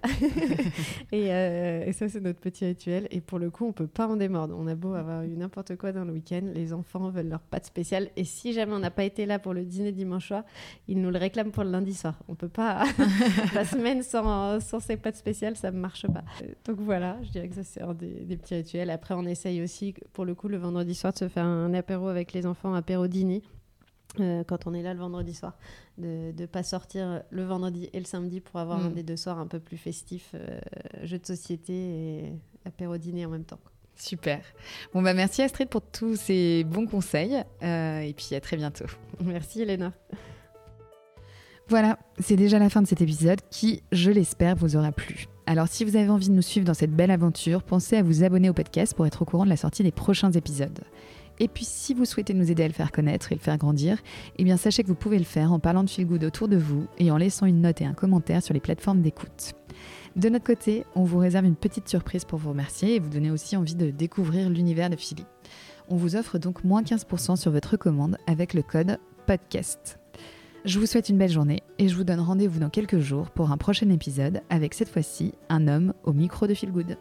et, 1.11 1.27
et, 1.27 1.93
ça, 1.93 2.09
c'est 2.09 2.21
notre 2.21 2.39
petit 2.39 2.65
rituel. 2.65 3.07
Et 3.11 3.21
pour 3.21 3.39
le 3.39 3.49
coup, 3.49 3.65
on 3.65 3.71
peut 3.71 3.87
pas 3.87 4.07
en 4.07 4.15
démordre. 4.15 4.55
On 4.57 4.67
a 4.67 4.75
beau 4.75 4.93
avoir 4.93 5.23
eu 5.23 5.35
n'importe 5.35 5.75
quoi 5.75 5.91
dans 5.91 6.03
le 6.03 6.13
week-end, 6.13 6.41
les 6.53 6.73
enfants 6.73 7.09
veulent 7.09 7.29
leurs 7.29 7.41
pâtes 7.41 7.65
spéciales. 7.65 8.09
Et 8.15 8.23
si 8.23 8.53
jamais 8.53 8.73
on 8.73 8.79
n'a 8.79 8.91
pas 8.91 9.03
été 9.03 9.25
là 9.25 9.39
pour 9.39 9.53
le 9.53 9.63
dîner 9.65 9.91
dimanche 9.91 10.27
soir, 10.27 10.43
ils 10.87 10.99
nous 10.99 11.11
le 11.11 11.17
réclament 11.17 11.51
pour 11.51 11.63
le 11.63 11.71
lundi 11.71 11.93
soir. 11.93 12.15
On 12.27 12.35
peut 12.35 12.49
pas 12.49 12.85
la 13.53 13.65
semaine 13.65 14.03
sans 14.03 14.46
sans, 14.47 14.60
sans 14.60 14.79
ces 14.79 14.97
pâtes 14.97 15.15
spéciales, 15.15 15.55
ça 15.55 15.71
ne 15.71 15.79
marche 15.79 16.07
pas. 16.07 16.23
Euh, 16.41 16.47
donc 16.65 16.79
voilà, 16.79 17.17
je 17.23 17.29
dirais 17.29 17.47
que 17.47 17.55
ça 17.55 17.63
c'est 17.63 17.81
un 17.81 17.93
des, 17.93 18.38
petits 18.38 18.55
rituels. 18.55 18.89
Après, 18.89 19.13
on 19.13 19.25
essaye 19.25 19.62
aussi, 19.62 19.93
pour 20.13 20.25
le 20.25 20.36
coup, 20.36 20.47
le 20.47 20.57
vendredi 20.57 20.95
soir, 20.95 21.13
de 21.13 21.17
se 21.17 21.27
faire 21.27 21.45
un 21.45 21.73
apéro 21.73 22.07
avec 22.07 22.33
les 22.33 22.45
enfants, 22.45 22.73
apéro 22.73 23.07
dîner. 23.07 23.43
Euh, 24.19 24.43
quand 24.43 24.65
on 24.65 24.73
est 24.73 24.81
là 24.81 24.93
le 24.93 24.99
vendredi 24.99 25.33
soir, 25.33 25.57
de 25.97 26.33
ne 26.36 26.45
pas 26.45 26.63
sortir 26.63 27.21
le 27.29 27.43
vendredi 27.43 27.89
et 27.93 27.99
le 27.99 28.05
samedi 28.05 28.39
pour 28.39 28.60
avoir 28.60 28.83
un 28.83 28.89
mm. 28.89 28.93
des 28.93 29.03
deux 29.03 29.17
soirs 29.17 29.38
un 29.38 29.47
peu 29.47 29.60
plus 29.60 29.77
festif, 29.77 30.31
euh, 30.33 30.60
jeu 31.03 31.19
de 31.19 31.25
société 31.25 31.73
et 31.73 32.33
apéro 32.65 32.97
dîner 32.97 33.25
en 33.25 33.29
même 33.29 33.43
temps. 33.43 33.60
Super. 33.95 34.41
Bon 34.93 35.01
bah 35.01 35.13
merci 35.13 35.41
Astrid 35.41 35.69
pour 35.69 35.81
tous 35.81 36.15
ces 36.15 36.63
bons 36.63 36.86
conseils 36.86 37.43
euh, 37.63 37.99
et 37.99 38.13
puis 38.13 38.36
à 38.36 38.41
très 38.41 38.55
bientôt. 38.55 38.86
Merci 39.23 39.62
Elena. 39.62 39.91
Voilà, 41.69 41.99
c'est 42.19 42.38
déjà 42.38 42.60
la 42.60 42.69
fin 42.69 42.82
de 42.82 42.88
cet 42.88 43.01
épisode 43.01 43.41
qui, 43.51 43.84
je 43.91 44.10
l'espère, 44.10 44.56
vous 44.56 44.77
aura 44.77 44.93
plu. 44.93 45.25
Alors 45.45 45.67
si 45.67 45.84
vous 45.84 45.97
avez 45.97 46.08
envie 46.08 46.30
de 46.30 46.34
nous 46.34 46.41
suivre 46.41 46.65
dans 46.65 46.73
cette 46.73 46.95
belle 46.95 47.12
aventure, 47.12 47.62
pensez 47.62 47.97
à 47.97 48.03
vous 48.03 48.23
abonner 48.23 48.49
au 48.49 48.53
podcast 48.53 48.93
pour 48.93 49.06
être 49.06 49.21
au 49.21 49.25
courant 49.25 49.43
de 49.43 49.49
la 49.49 49.58
sortie 49.58 49.84
des 49.84 49.91
prochains 49.91 50.32
épisodes. 50.32 50.80
Et 51.39 51.49
puis 51.49 51.65
si 51.65 51.93
vous 51.93 52.06
souhaitez 52.06 52.34
nous 52.34 52.49
aider 52.49 52.63
à 52.63 52.67
le 52.67 52.73
faire 52.73 52.93
connaître 52.93 53.34
et 53.34 53.36
le 53.36 53.41
faire 53.41 53.58
grandir, 53.58 53.97
eh 54.38 54.45
bien 54.45 54.56
sachez 54.56 54.82
que 54.82 54.88
vous 54.88 54.95
pouvez 54.95 55.19
le 55.19 55.25
faire 55.25 55.51
en 55.51 55.60
parlant 55.60 55.84
de 55.84 55.89
Feel 55.89 56.08
Good 56.08 56.23
autour 56.23 56.47
de 56.47 56.56
vous 56.56 56.88
et 56.99 57.12
en 57.12 57.17
laissant 57.17 57.45
une 57.45 57.62
note 57.62 57.82
et 57.82 57.86
un 57.86 57.93
commentaire 57.93 58.41
sur 58.41 58.53
les 58.53 58.62
plateformes 58.62 59.01
d'écoute. 59.01 59.53
De 60.15 60.30
notre 60.30 60.45
côté, 60.45 60.86
on 60.95 61.03
vous 61.03 61.17
réserve 61.17 61.45
une 61.45 61.58
petite 61.58 61.89
surprise 61.89 62.23
pour 62.23 62.39
vous 62.39 62.49
remercier 62.49 62.95
et 62.95 62.99
vous 62.99 63.10
donner 63.10 63.30
aussi 63.30 63.58
envie 63.58 63.75
de 63.75 63.91
découvrir 63.91 64.49
l'univers 64.49 64.89
de 64.89 64.95
Philly. 64.95 65.25
On 65.89 65.97
vous 65.97 66.15
offre 66.15 66.38
donc 66.38 66.63
moins 66.63 66.82
15% 66.82 67.36
sur 67.36 67.51
votre 67.51 67.75
commande 67.75 68.17
avec 68.25 68.53
le 68.53 68.63
code 68.63 68.99
PODCAST. 69.27 69.99
Je 70.65 70.79
vous 70.79 70.85
souhaite 70.85 71.09
une 71.09 71.17
belle 71.17 71.31
journée 71.31 71.63
et 71.77 71.87
je 71.87 71.95
vous 71.95 72.03
donne 72.03 72.19
rendez-vous 72.19 72.59
dans 72.59 72.69
quelques 72.69 72.99
jours 72.99 73.29
pour 73.29 73.51
un 73.51 73.57
prochain 73.57 73.89
épisode 73.89 74.41
avec 74.49 74.73
cette 74.73 74.89
fois-ci 74.89 75.33
un 75.49 75.67
homme 75.67 75.93
au 76.03 76.13
micro 76.13 76.47
de 76.47 76.53
Feel 76.53 76.71
Good. 76.71 76.97